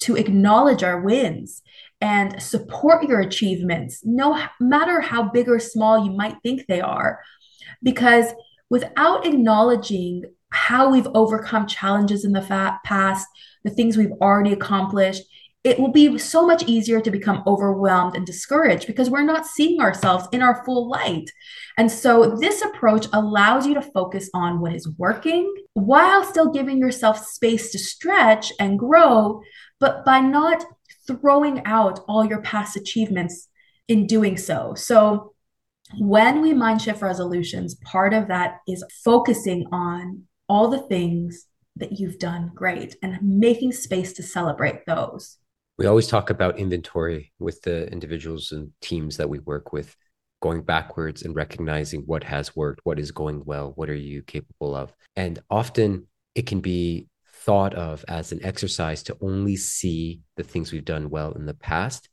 to 0.00 0.16
acknowledge 0.16 0.82
our 0.82 1.02
wins 1.02 1.60
and 2.00 2.42
support 2.42 3.06
your 3.06 3.20
achievements, 3.20 4.00
no 4.02 4.42
matter 4.58 5.02
how 5.02 5.24
big 5.24 5.46
or 5.46 5.60
small 5.60 6.02
you 6.02 6.12
might 6.12 6.36
think 6.42 6.64
they 6.66 6.80
are. 6.80 7.20
Because 7.82 8.32
without 8.70 9.26
acknowledging 9.26 10.24
how 10.48 10.90
we've 10.90 11.08
overcome 11.08 11.66
challenges 11.66 12.24
in 12.24 12.32
the 12.32 12.40
past, 12.82 13.26
the 13.62 13.70
things 13.70 13.98
we've 13.98 14.16
already 14.22 14.54
accomplished, 14.54 15.24
it 15.64 15.78
will 15.78 15.90
be 15.90 16.16
so 16.18 16.46
much 16.46 16.62
easier 16.64 17.00
to 17.00 17.10
become 17.10 17.42
overwhelmed 17.46 18.14
and 18.14 18.24
discouraged 18.24 18.86
because 18.86 19.10
we're 19.10 19.22
not 19.22 19.46
seeing 19.46 19.80
ourselves 19.80 20.28
in 20.32 20.40
our 20.40 20.64
full 20.64 20.88
light. 20.88 21.30
And 21.76 21.90
so, 21.90 22.36
this 22.36 22.62
approach 22.62 23.06
allows 23.12 23.66
you 23.66 23.74
to 23.74 23.82
focus 23.82 24.30
on 24.34 24.60
what 24.60 24.74
is 24.74 24.88
working 24.96 25.52
while 25.74 26.24
still 26.24 26.50
giving 26.50 26.78
yourself 26.78 27.26
space 27.26 27.72
to 27.72 27.78
stretch 27.78 28.52
and 28.60 28.78
grow, 28.78 29.42
but 29.80 30.04
by 30.04 30.20
not 30.20 30.64
throwing 31.06 31.64
out 31.64 32.00
all 32.08 32.24
your 32.24 32.42
past 32.42 32.76
achievements 32.76 33.48
in 33.88 34.06
doing 34.06 34.36
so. 34.36 34.74
So, 34.74 35.34
when 35.98 36.40
we 36.40 36.52
mind 36.52 36.82
shift 36.82 37.02
resolutions, 37.02 37.74
part 37.76 38.14
of 38.14 38.28
that 38.28 38.58
is 38.68 38.84
focusing 39.04 39.66
on 39.72 40.24
all 40.48 40.68
the 40.68 40.86
things 40.86 41.46
that 41.76 41.98
you've 41.98 42.18
done 42.18 42.52
great 42.54 42.96
and 43.02 43.18
making 43.22 43.72
space 43.72 44.12
to 44.14 44.22
celebrate 44.22 44.86
those 44.86 45.38
we 45.78 45.86
always 45.86 46.08
talk 46.08 46.28
about 46.28 46.58
inventory 46.58 47.32
with 47.38 47.62
the 47.62 47.90
individuals 47.90 48.52
and 48.52 48.72
teams 48.82 49.16
that 49.16 49.30
we 49.30 49.38
work 49.38 49.72
with 49.72 49.96
going 50.42 50.62
backwards 50.62 51.22
and 51.22 51.34
recognizing 51.34 52.02
what 52.02 52.24
has 52.24 52.54
worked 52.54 52.80
what 52.84 52.98
is 52.98 53.10
going 53.10 53.42
well 53.44 53.72
what 53.76 53.88
are 53.88 53.94
you 53.94 54.22
capable 54.22 54.74
of. 54.74 54.92
And 55.16 55.38
often 55.48 56.06
it 56.34 56.46
can 56.46 56.60
be 56.60 57.08
thought 57.44 57.74
of 57.74 58.04
as 58.08 58.32
an 58.32 58.44
exercise 58.44 59.04
to 59.04 59.16
only 59.20 59.56
see 59.56 60.20
the 60.36 60.42
things 60.42 60.72
we've 60.72 60.84
done 60.84 61.10
well 61.10 61.32
in 61.32 61.46
the 61.46 61.54
past 61.54 62.08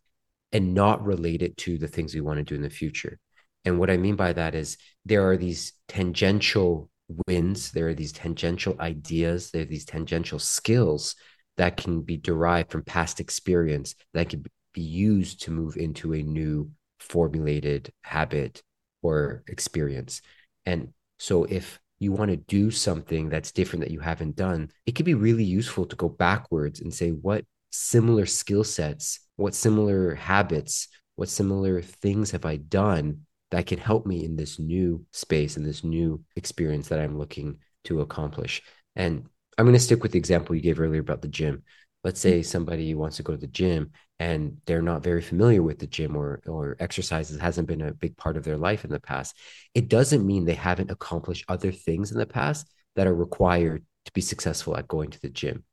and 0.51 0.73
not 0.73 1.03
relate 1.03 1.41
it 1.41 1.57
to 1.57 1.77
the 1.77 1.87
things 1.87 2.13
we 2.13 2.21
want 2.21 2.37
to 2.37 2.43
do 2.43 2.55
in 2.55 2.61
the 2.61 2.69
future. 2.69 3.19
And 3.65 3.79
what 3.79 3.89
i 3.89 3.97
mean 3.97 4.15
by 4.15 4.33
that 4.33 4.53
is 4.53 4.77
there 5.05 5.27
are 5.27 5.37
these 5.37 5.73
tangential 5.87 6.89
wins 7.27 7.71
there 7.71 7.87
are 7.87 7.93
these 7.93 8.11
tangential 8.11 8.75
ideas 8.79 9.51
there 9.51 9.61
are 9.61 9.65
these 9.65 9.85
tangential 9.85 10.39
skills 10.39 11.15
that 11.57 11.77
can 11.77 12.01
be 12.01 12.17
derived 12.17 12.71
from 12.71 12.83
past 12.83 13.19
experience 13.19 13.95
that 14.13 14.29
can 14.29 14.45
be 14.73 14.81
used 14.81 15.41
to 15.43 15.51
move 15.51 15.77
into 15.77 16.13
a 16.13 16.21
new 16.21 16.69
formulated 16.99 17.91
habit 18.01 18.61
or 19.01 19.43
experience. 19.47 20.21
And 20.65 20.93
so 21.19 21.45
if 21.45 21.79
you 21.99 22.11
want 22.11 22.31
to 22.31 22.37
do 22.37 22.71
something 22.71 23.29
that's 23.29 23.51
different 23.51 23.83
that 23.85 23.91
you 23.91 23.99
haven't 23.99 24.35
done, 24.35 24.69
it 24.85 24.93
could 24.93 25.05
be 25.05 25.13
really 25.13 25.43
useful 25.43 25.85
to 25.85 25.95
go 25.95 26.09
backwards 26.09 26.81
and 26.81 26.93
say, 26.93 27.11
what 27.11 27.45
similar 27.71 28.25
skill 28.25 28.63
sets, 28.63 29.19
what 29.37 29.55
similar 29.55 30.15
habits, 30.15 30.87
what 31.15 31.29
similar 31.29 31.81
things 31.81 32.31
have 32.31 32.45
I 32.45 32.57
done 32.57 33.21
that 33.51 33.67
can 33.67 33.79
help 33.79 34.05
me 34.05 34.25
in 34.25 34.35
this 34.35 34.59
new 34.59 35.05
space 35.11 35.55
and 35.55 35.65
this 35.65 35.83
new 35.83 36.21
experience 36.35 36.89
that 36.89 36.99
I'm 36.99 37.17
looking 37.17 37.59
to 37.85 38.01
accomplish? 38.01 38.61
And 38.95 39.27
I'm 39.57 39.65
going 39.65 39.73
to 39.73 39.79
stick 39.79 40.03
with 40.03 40.11
the 40.11 40.19
example 40.19 40.55
you 40.55 40.61
gave 40.61 40.79
earlier 40.79 41.01
about 41.01 41.21
the 41.21 41.27
gym. 41.27 41.63
Let's 42.03 42.19
say 42.19 42.39
mm-hmm. 42.39 42.47
somebody 42.47 42.93
wants 42.93 43.17
to 43.17 43.23
go 43.23 43.33
to 43.33 43.39
the 43.39 43.47
gym 43.47 43.91
and 44.19 44.57
they're 44.65 44.81
not 44.81 45.03
very 45.03 45.21
familiar 45.21 45.61
with 45.61 45.79
the 45.79 45.87
gym 45.87 46.15
or 46.15 46.41
or 46.45 46.77
exercises 46.79 47.39
hasn't 47.39 47.67
been 47.67 47.81
a 47.81 47.93
big 47.93 48.15
part 48.15 48.37
of 48.37 48.43
their 48.43 48.57
life 48.57 48.85
in 48.85 48.91
the 48.91 48.99
past. 48.99 49.35
It 49.73 49.89
doesn't 49.89 50.25
mean 50.25 50.45
they 50.45 50.53
haven't 50.53 50.91
accomplished 50.91 51.45
other 51.49 51.71
things 51.71 52.11
in 52.11 52.17
the 52.17 52.25
past 52.25 52.69
that 52.95 53.07
are 53.07 53.15
required 53.15 53.83
to 54.05 54.11
be 54.13 54.21
successful 54.21 54.77
at 54.77 54.87
going 54.87 55.09
to 55.11 55.21
the 55.21 55.29
gym 55.29 55.63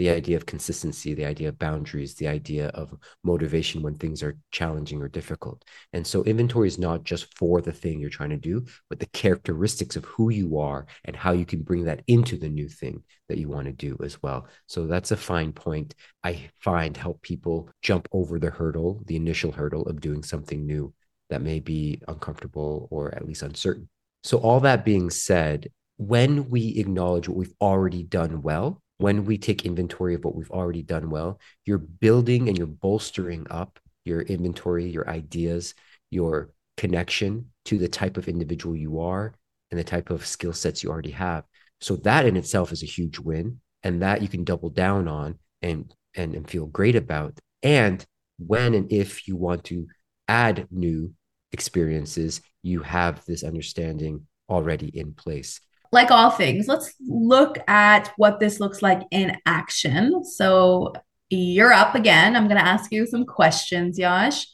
the 0.00 0.08
idea 0.08 0.34
of 0.34 0.46
consistency, 0.46 1.12
the 1.12 1.26
idea 1.26 1.50
of 1.50 1.58
boundaries, 1.58 2.14
the 2.14 2.26
idea 2.26 2.68
of 2.68 2.94
motivation 3.22 3.82
when 3.82 3.94
things 3.94 4.22
are 4.22 4.38
challenging 4.50 5.02
or 5.02 5.08
difficult. 5.08 5.62
And 5.92 6.06
so 6.06 6.24
inventory 6.24 6.68
is 6.68 6.78
not 6.78 7.04
just 7.04 7.36
for 7.36 7.60
the 7.60 7.70
thing 7.70 8.00
you're 8.00 8.08
trying 8.08 8.30
to 8.30 8.38
do, 8.38 8.64
but 8.88 8.98
the 8.98 9.10
characteristics 9.12 9.96
of 9.96 10.06
who 10.06 10.30
you 10.30 10.58
are 10.58 10.86
and 11.04 11.14
how 11.14 11.32
you 11.32 11.44
can 11.44 11.60
bring 11.60 11.84
that 11.84 12.00
into 12.06 12.38
the 12.38 12.48
new 12.48 12.66
thing 12.66 13.02
that 13.28 13.36
you 13.36 13.50
want 13.50 13.66
to 13.66 13.74
do 13.74 13.98
as 14.02 14.22
well. 14.22 14.48
So 14.68 14.86
that's 14.86 15.10
a 15.10 15.18
fine 15.18 15.52
point 15.52 15.94
I 16.24 16.48
find 16.60 16.96
help 16.96 17.20
people 17.20 17.68
jump 17.82 18.08
over 18.10 18.38
the 18.38 18.48
hurdle, 18.48 19.02
the 19.04 19.16
initial 19.16 19.52
hurdle 19.52 19.82
of 19.82 20.00
doing 20.00 20.22
something 20.22 20.64
new 20.64 20.94
that 21.28 21.42
may 21.42 21.60
be 21.60 22.00
uncomfortable 22.08 22.88
or 22.90 23.14
at 23.14 23.26
least 23.26 23.42
uncertain. 23.42 23.90
So 24.24 24.38
all 24.38 24.60
that 24.60 24.82
being 24.82 25.10
said, 25.10 25.68
when 25.98 26.48
we 26.48 26.78
acknowledge 26.78 27.28
what 27.28 27.36
we've 27.36 27.54
already 27.60 28.02
done 28.02 28.40
well, 28.40 28.80
when 29.00 29.24
we 29.24 29.38
take 29.38 29.64
inventory 29.64 30.14
of 30.14 30.24
what 30.24 30.34
we've 30.34 30.50
already 30.50 30.82
done 30.82 31.08
well, 31.08 31.40
you're 31.64 31.78
building 31.78 32.48
and 32.48 32.58
you're 32.58 32.66
bolstering 32.66 33.46
up 33.50 33.78
your 34.04 34.20
inventory, 34.20 34.90
your 34.90 35.08
ideas, 35.08 35.74
your 36.10 36.50
connection 36.76 37.46
to 37.64 37.78
the 37.78 37.88
type 37.88 38.18
of 38.18 38.28
individual 38.28 38.76
you 38.76 39.00
are 39.00 39.32
and 39.70 39.80
the 39.80 39.84
type 39.84 40.10
of 40.10 40.26
skill 40.26 40.52
sets 40.52 40.82
you 40.82 40.90
already 40.90 41.12
have. 41.12 41.44
So 41.80 41.96
that 41.96 42.26
in 42.26 42.36
itself 42.36 42.72
is 42.72 42.82
a 42.82 42.86
huge 42.86 43.18
win. 43.18 43.60
And 43.82 44.02
that 44.02 44.20
you 44.20 44.28
can 44.28 44.44
double 44.44 44.68
down 44.68 45.08
on 45.08 45.38
and 45.62 45.90
and, 46.14 46.34
and 46.34 46.48
feel 46.48 46.66
great 46.66 46.96
about. 46.96 47.38
And 47.62 48.04
when 48.38 48.74
and 48.74 48.92
if 48.92 49.26
you 49.26 49.34
want 49.34 49.64
to 49.64 49.86
add 50.28 50.66
new 50.70 51.14
experiences, 51.52 52.42
you 52.62 52.80
have 52.82 53.24
this 53.24 53.44
understanding 53.44 54.26
already 54.50 54.88
in 54.88 55.14
place 55.14 55.60
like 55.92 56.10
all 56.10 56.30
things, 56.30 56.68
let's 56.68 56.94
look 57.00 57.58
at 57.68 58.12
what 58.16 58.40
this 58.40 58.60
looks 58.60 58.82
like 58.82 59.02
in 59.10 59.36
action. 59.46 60.24
So 60.24 60.92
you're 61.30 61.72
up 61.72 61.94
again. 61.94 62.36
I'm 62.36 62.48
going 62.48 62.60
to 62.60 62.66
ask 62.66 62.92
you 62.92 63.06
some 63.06 63.24
questions, 63.24 63.98
Yash. 63.98 64.46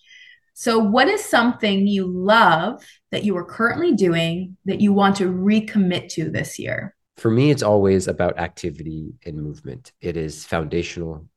So, 0.59 0.79
what 0.79 1.09
is 1.09 1.22
something 1.22 1.87
you 1.87 2.07
love 2.07 2.83
that 3.11 3.25
you 3.25 3.37
are 3.37 3.44
currently 3.44 3.92
doing 3.92 4.57
that 4.64 4.81
you 4.81 4.92
want 4.92 5.16
to 5.16 5.31
recommit 5.31 6.09
to 6.14 6.31
this 6.31 6.59
year? 6.59 6.96
For 7.18 7.31
me, 7.31 7.51
it's 7.51 7.62
always 7.62 8.09
about 8.09 8.38
activity 8.38 9.12
and 9.27 9.37
movement. 9.37 9.92
It 10.01 10.16
is 10.16 10.46
foundational 10.46 11.29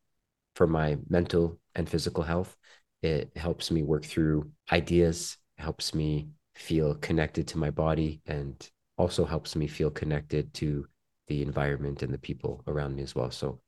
for 0.55 0.67
my 0.67 0.97
mental 1.09 1.59
and 1.75 1.89
physical 1.89 2.23
health. 2.23 2.55
It 3.01 3.31
helps 3.35 3.71
me 3.71 3.83
work 3.83 4.05
through 4.05 4.51
ideas, 4.71 5.37
helps 5.57 5.93
me 5.93 6.29
feel 6.55 6.95
connected 6.95 7.49
to 7.49 7.57
my 7.57 7.71
body 7.71 8.21
and 8.25 8.55
also 8.99 9.25
helps 9.25 9.55
me 9.55 9.65
feel 9.65 9.89
connected 9.89 10.53
to 10.53 10.85
the 11.29 11.41
environment 11.41 12.03
and 12.03 12.13
the 12.13 12.19
people 12.19 12.61
around 12.67 12.95
me 12.95 13.01
as 13.01 13.15
well. 13.15 13.31
So 13.31 13.59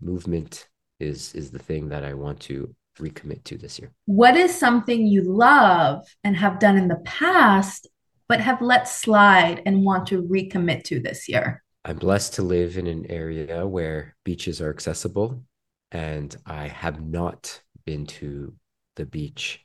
movement 0.00 0.68
is 0.98 1.34
is 1.34 1.50
the 1.50 1.58
thing 1.58 1.88
that 1.90 2.04
I 2.04 2.14
want 2.14 2.40
to 2.40 2.74
recommit 2.98 3.44
to 3.44 3.58
this 3.58 3.78
year. 3.78 3.92
What 4.06 4.36
is 4.36 4.52
something 4.52 5.06
you 5.06 5.22
love 5.22 6.04
and 6.24 6.36
have 6.36 6.58
done 6.58 6.76
in 6.76 6.88
the 6.88 7.02
past, 7.04 7.86
but 8.28 8.40
have 8.40 8.60
let 8.60 8.88
slide 8.88 9.62
and 9.66 9.84
want 9.84 10.08
to 10.08 10.22
recommit 10.22 10.82
to 10.84 10.98
this 10.98 11.28
year? 11.28 11.62
I'm 11.84 11.98
blessed 11.98 12.34
to 12.34 12.42
live 12.42 12.76
in 12.76 12.86
an 12.86 13.06
area 13.08 13.66
where 13.66 14.16
beaches 14.24 14.60
are 14.60 14.70
accessible, 14.70 15.44
and 15.92 16.34
I 16.44 16.66
have 16.66 17.00
not 17.00 17.62
been 17.84 18.06
to 18.06 18.54
the 18.96 19.06
beach 19.06 19.64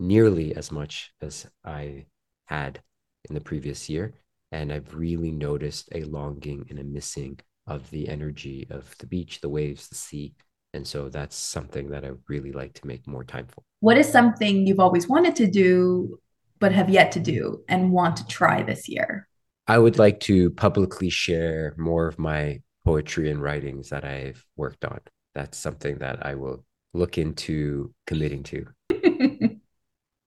nearly 0.00 0.56
as 0.56 0.72
much 0.72 1.12
as 1.20 1.46
I 1.64 2.06
had 2.46 2.82
in 3.28 3.34
the 3.34 3.40
previous 3.40 3.88
year. 3.88 4.12
And 4.52 4.72
I've 4.72 4.94
really 4.94 5.32
noticed 5.32 5.88
a 5.92 6.04
longing 6.04 6.66
and 6.70 6.78
a 6.78 6.84
missing 6.84 7.40
of 7.66 7.88
the 7.90 8.08
energy 8.08 8.66
of 8.70 8.94
the 8.98 9.06
beach, 9.06 9.40
the 9.40 9.48
waves, 9.48 9.88
the 9.88 9.94
sea. 9.94 10.34
And 10.74 10.86
so 10.86 11.08
that's 11.08 11.36
something 11.36 11.90
that 11.90 12.04
I 12.04 12.10
really 12.28 12.52
like 12.52 12.74
to 12.74 12.86
make 12.86 13.06
more 13.06 13.24
time 13.24 13.46
for. 13.46 13.62
What 13.80 13.98
is 13.98 14.10
something 14.10 14.66
you've 14.66 14.80
always 14.80 15.08
wanted 15.08 15.36
to 15.36 15.46
do, 15.46 16.18
but 16.60 16.72
have 16.72 16.88
yet 16.88 17.12
to 17.12 17.20
do 17.20 17.64
and 17.68 17.90
want 17.90 18.16
to 18.18 18.26
try 18.26 18.62
this 18.62 18.88
year? 18.88 19.28
I 19.66 19.78
would 19.78 19.98
like 19.98 20.20
to 20.20 20.50
publicly 20.50 21.08
share 21.08 21.74
more 21.78 22.06
of 22.06 22.18
my 22.18 22.60
poetry 22.84 23.30
and 23.30 23.40
writings 23.40 23.90
that 23.90 24.04
I've 24.04 24.44
worked 24.56 24.84
on. 24.84 25.00
That's 25.34 25.56
something 25.56 25.98
that 25.98 26.26
I 26.26 26.34
will 26.34 26.64
look 26.94 27.16
into 27.16 27.94
committing 28.06 28.42
to. 28.44 28.66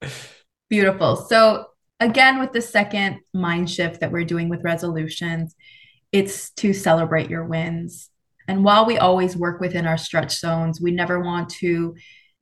Beautiful. 0.70 1.16
So, 1.16 1.68
again, 2.00 2.40
with 2.40 2.52
the 2.54 2.62
second 2.62 3.20
mind 3.34 3.70
shift 3.70 4.02
that 4.02 4.12
we're 4.12 4.26
doing 4.26 4.50
with 4.50 4.64
resolutions, 4.64 5.56
it's 6.12 6.52
to 6.52 6.74
celebrate 6.74 7.30
your 7.30 7.46
wins. 7.46 8.10
And 8.48 8.64
while 8.64 8.86
we 8.86 8.98
always 8.98 9.36
work 9.36 9.60
within 9.60 9.88
our 9.88 9.98
stretch 9.98 10.38
zones, 10.38 10.80
we 10.80 10.92
never 10.92 11.20
want 11.20 11.50
to 11.50 11.96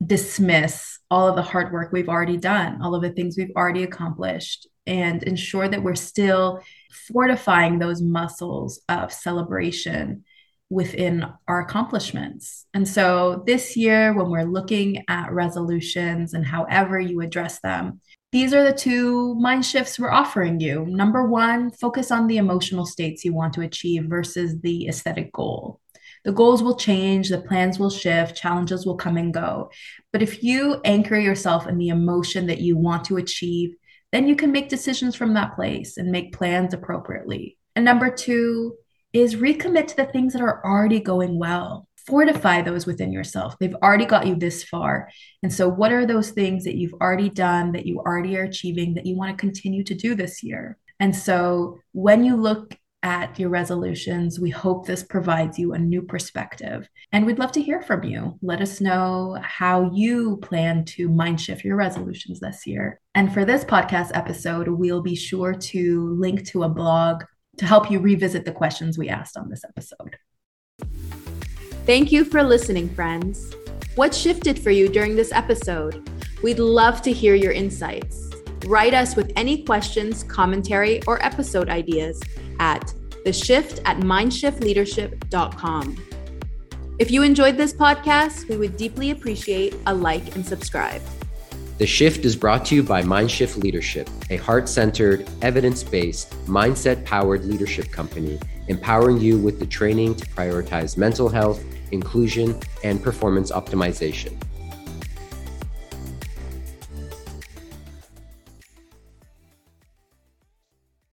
dismiss 0.05 0.99
all 1.09 1.27
of 1.27 1.35
the 1.35 1.41
hard 1.41 1.71
work 1.71 1.91
we've 1.91 2.09
already 2.09 2.37
done, 2.37 2.81
all 2.81 2.93
of 2.93 3.01
the 3.01 3.11
things 3.11 3.37
we've 3.37 3.55
already 3.55 3.83
accomplished, 3.83 4.67
and 4.85 5.23
ensure 5.23 5.67
that 5.67 5.81
we're 5.81 5.95
still 5.95 6.61
fortifying 7.07 7.79
those 7.79 8.01
muscles 8.01 8.81
of 8.89 9.13
celebration 9.13 10.25
within 10.69 11.25
our 11.47 11.61
accomplishments. 11.61 12.65
And 12.73 12.87
so 12.87 13.43
this 13.45 13.77
year, 13.77 14.13
when 14.13 14.29
we're 14.29 14.43
looking 14.43 15.05
at 15.07 15.31
resolutions 15.31 16.33
and 16.33 16.45
however 16.45 16.99
you 16.99 17.21
address 17.21 17.59
them, 17.61 18.01
these 18.33 18.51
are 18.51 18.63
the 18.63 18.73
two 18.73 19.35
mind 19.35 19.63
shifts 19.63 19.99
we're 19.99 20.09
offering 20.09 20.59
you. 20.59 20.87
Number 20.87 21.23
one, 21.27 21.69
focus 21.69 22.09
on 22.09 22.25
the 22.25 22.37
emotional 22.37 22.83
states 22.83 23.23
you 23.23 23.31
want 23.31 23.53
to 23.53 23.61
achieve 23.61 24.05
versus 24.05 24.59
the 24.61 24.87
aesthetic 24.87 25.31
goal. 25.31 25.79
The 26.25 26.31
goals 26.31 26.63
will 26.63 26.75
change, 26.75 27.29
the 27.29 27.41
plans 27.41 27.77
will 27.77 27.91
shift, 27.91 28.35
challenges 28.35 28.87
will 28.87 28.95
come 28.95 29.17
and 29.17 29.31
go. 29.31 29.69
But 30.11 30.23
if 30.23 30.43
you 30.43 30.81
anchor 30.83 31.15
yourself 31.15 31.67
in 31.67 31.77
the 31.77 31.89
emotion 31.89 32.47
that 32.47 32.59
you 32.59 32.75
want 32.75 33.05
to 33.05 33.17
achieve, 33.17 33.75
then 34.11 34.27
you 34.27 34.35
can 34.35 34.51
make 34.51 34.67
decisions 34.67 35.15
from 35.15 35.35
that 35.35 35.53
place 35.53 35.97
and 35.97 36.11
make 36.11 36.33
plans 36.33 36.73
appropriately. 36.73 37.59
And 37.75 37.85
number 37.85 38.09
two 38.09 38.73
is 39.13 39.35
recommit 39.35 39.85
to 39.89 39.95
the 39.95 40.05
things 40.05 40.33
that 40.33 40.41
are 40.41 40.65
already 40.65 40.99
going 40.99 41.37
well. 41.37 41.87
Fortify 42.05 42.61
those 42.61 42.85
within 42.85 43.11
yourself. 43.11 43.55
They've 43.59 43.75
already 43.75 44.05
got 44.05 44.27
you 44.27 44.35
this 44.35 44.63
far. 44.63 45.09
And 45.41 45.53
so, 45.53 45.69
what 45.69 45.91
are 45.91 46.05
those 46.05 46.31
things 46.31 46.63
that 46.65 46.75
you've 46.75 46.93
already 46.95 47.29
done, 47.29 47.71
that 47.73 47.85
you 47.85 47.99
already 47.99 48.37
are 48.37 48.43
achieving, 48.43 48.93
that 48.95 49.05
you 49.05 49.15
want 49.15 49.31
to 49.31 49.41
continue 49.41 49.83
to 49.85 49.93
do 49.93 50.15
this 50.15 50.43
year? 50.43 50.77
And 50.99 51.15
so, 51.15 51.79
when 51.93 52.23
you 52.23 52.35
look 52.35 52.77
at 53.03 53.37
your 53.37 53.49
resolutions. 53.49 54.39
We 54.39 54.49
hope 54.49 54.87
this 54.87 55.03
provides 55.03 55.59
you 55.59 55.73
a 55.73 55.77
new 55.77 56.01
perspective. 56.01 56.87
And 57.11 57.25
we'd 57.25 57.37
love 57.37 57.51
to 57.51 57.61
hear 57.61 57.81
from 57.81 58.03
you. 58.03 58.39
Let 58.41 58.61
us 58.61 58.81
know 58.81 59.37
how 59.43 59.91
you 59.93 60.37
plan 60.37 60.85
to 60.85 61.09
mind 61.09 61.39
shift 61.39 61.65
your 61.65 61.75
resolutions 61.75 62.39
this 62.39 62.65
year. 62.65 62.99
And 63.13 63.31
for 63.33 63.43
this 63.45 63.65
podcast 63.65 64.11
episode, 64.13 64.69
we'll 64.69 65.03
be 65.03 65.15
sure 65.15 65.53
to 65.53 66.17
link 66.17 66.47
to 66.47 66.63
a 66.63 66.69
blog 66.69 67.23
to 67.57 67.65
help 67.65 67.91
you 67.91 67.99
revisit 67.99 68.45
the 68.45 68.51
questions 68.51 68.97
we 68.97 69.09
asked 69.09 69.37
on 69.37 69.49
this 69.49 69.63
episode. 69.67 70.17
Thank 71.85 72.13
you 72.13 72.23
for 72.23 72.41
listening, 72.41 72.87
friends. 72.95 73.53
What 73.95 74.15
shifted 74.15 74.57
for 74.57 74.71
you 74.71 74.87
during 74.87 75.17
this 75.17 75.33
episode? 75.33 76.09
We'd 76.41 76.59
love 76.59 77.01
to 77.01 77.11
hear 77.11 77.35
your 77.35 77.51
insights. 77.51 78.29
Write 78.67 78.93
us 78.93 79.17
with 79.17 79.33
any 79.35 79.63
questions, 79.63 80.23
commentary, 80.23 81.03
or 81.03 81.21
episode 81.21 81.67
ideas 81.67 82.21
at 82.59 82.93
the 83.25 83.33
shift 83.33 83.81
at 83.83 83.97
mindshiftleadership.com. 83.97 85.97
If 86.99 87.11
you 87.11 87.21
enjoyed 87.21 87.57
this 87.57 87.73
podcast, 87.73 88.47
we 88.47 88.55
would 88.55 88.77
deeply 88.77 89.11
appreciate 89.11 89.75
a 89.85 89.93
like 89.93 90.37
and 90.37 90.45
subscribe. 90.45 91.01
The 91.79 91.87
Shift 91.87 92.23
is 92.23 92.35
brought 92.35 92.65
to 92.67 92.75
you 92.75 92.83
by 92.83 93.01
Mindshift 93.01 93.61
Leadership, 93.61 94.07
a 94.29 94.37
heart 94.37 94.69
centered, 94.69 95.27
evidence 95.41 95.83
based, 95.83 96.31
mindset 96.45 97.03
powered 97.03 97.43
leadership 97.43 97.91
company, 97.91 98.39
empowering 98.69 99.19
you 99.19 99.37
with 99.37 99.59
the 99.59 99.65
training 99.65 100.15
to 100.15 100.25
prioritize 100.27 100.97
mental 100.97 101.27
health, 101.27 101.61
inclusion, 101.93 102.59
and 102.83 103.01
performance 103.01 103.51
optimization. 103.51 104.33